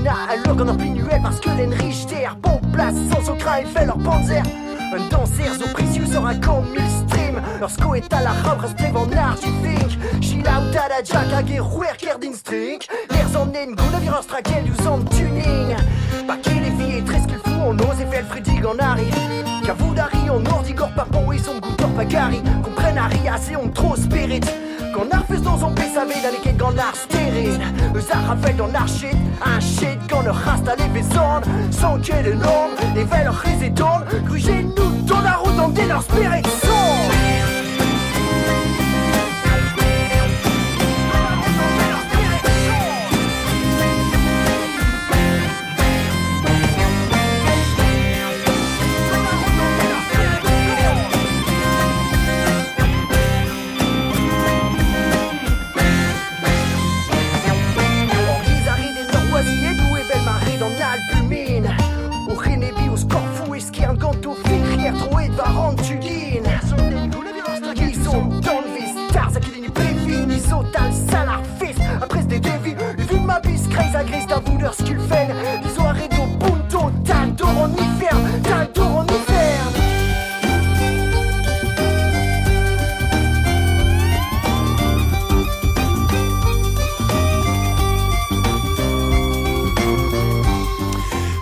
Krena 0.01 0.15
a 0.31 0.37
lur 0.37 0.57
gant 0.57 0.69
ur 0.69 0.77
pinuel 0.77 1.21
parce 1.23 1.41
que 1.41 1.51
l'en 1.51 1.71
rich 1.77 2.07
ter 2.07 2.35
Bo 2.41 2.59
plas 2.73 2.93
sans 2.93 3.25
so 3.25 3.35
kra 3.35 3.61
e 3.61 3.67
fel 3.67 3.89
ur 3.89 3.99
panzer 4.03 4.43
Un 4.93 5.09
danser 5.11 5.53
zo 5.59 5.69
precius 5.75 6.15
ur 6.15 6.27
a 6.27 6.35
kan 6.35 6.63
mil 6.73 6.89
stream 6.89 7.41
Ur 7.61 7.69
sko 7.69 7.95
et 7.95 8.13
a 8.13 8.23
la 8.23 8.33
rabr 8.45 8.69
splev 8.69 8.97
an 8.97 9.13
argifink 9.13 9.99
Chil 10.21 10.49
out 10.49 10.75
a 10.75 10.89
la 10.89 11.03
jack 11.03 11.31
hag 11.33 11.51
e 11.51 11.61
rouer 11.61 11.97
ker 11.99 12.19
din 12.19 12.35
strik 12.35 12.89
Lers 13.11 13.37
an 13.37 13.53
en 13.55 13.75
gout 13.77 13.95
a 13.95 14.01
vir 14.01 14.15
ur 14.17 14.23
strakel 14.23 14.65
du 14.65 14.73
tuning. 15.17 15.77
Pa 16.27 16.37
ket 16.37 16.65
e 16.65 16.71
vi 16.79 16.99
e 16.99 17.03
tres 17.05 17.27
qu'il 17.27 17.43
fou 17.45 17.71
an 17.71 17.85
oz 17.85 18.01
e 18.01 18.07
fel 18.07 18.25
fridig 18.25 18.65
an 18.65 18.81
ari 18.81 19.11
Ka 19.67 19.75
vous 19.75 19.95
d'ari 19.95 20.31
en 20.31 20.41
nordig 20.41 20.81
or 20.81 20.91
par 20.97 21.07
bon 21.07 21.31
et 21.33 21.39
son 21.39 21.61
goût 21.61 21.85
or 21.85 21.91
pagari 21.97 22.41
Comprenne 22.65 22.99
ari 22.99 23.29
assez 23.29 23.57
on 23.57 23.69
trop 23.69 23.97
spirit 23.97 24.47
Ar 25.11 25.25
fez 25.27 25.39
dans 25.39 25.59
son 25.59 25.71
pez 25.71 25.89
savait 25.95 26.21
d'aller 26.23 26.37
ket 26.43 26.57
gant 26.59 26.77
ar 26.77 26.95
stérile 26.95 27.59
Eus 27.95 28.13
ar 28.13 28.29
rafel 28.29 28.57
dans 28.57 28.75
ar 28.75 28.87
shit 28.87 29.17
Un 29.45 29.59
shit 29.59 29.99
gant 30.09 30.23
ur 30.23 30.35
rasta 30.35 30.77
les 30.77 31.01
vezan 31.01 31.41
Sans 31.71 31.99
ket 32.01 32.35
en 32.35 32.37
nom 32.37 32.69
Et 32.97 33.05
vel 33.05 33.27
ur 33.27 33.35
rez 33.35 33.67
et 33.67 33.71
don 33.71 34.01
Grugé 34.27 34.63
nous 34.63 35.07
ton 35.07 35.25
a 35.25 35.37
route 35.37 35.59
en 35.59 35.69
den 35.69 35.89
leur 35.89 36.03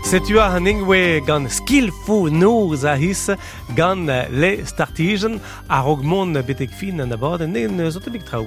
Setua 0.08 0.46
ar 0.48 0.54
an 0.56 0.64
engwe 0.70 1.20
gant 1.20 1.50
skilfo 1.52 2.30
noz 2.32 2.86
a 2.88 2.94
his 2.96 3.26
gan 3.76 4.06
le 4.40 4.52
startijen 4.64 5.36
a 5.68 5.82
augmont 5.84 6.32
betek 6.48 6.72
fin 6.72 7.02
an 7.04 7.12
abadenn 7.12 7.52
ne 7.76 7.90
zo 7.90 8.00
traoù. 8.00 8.46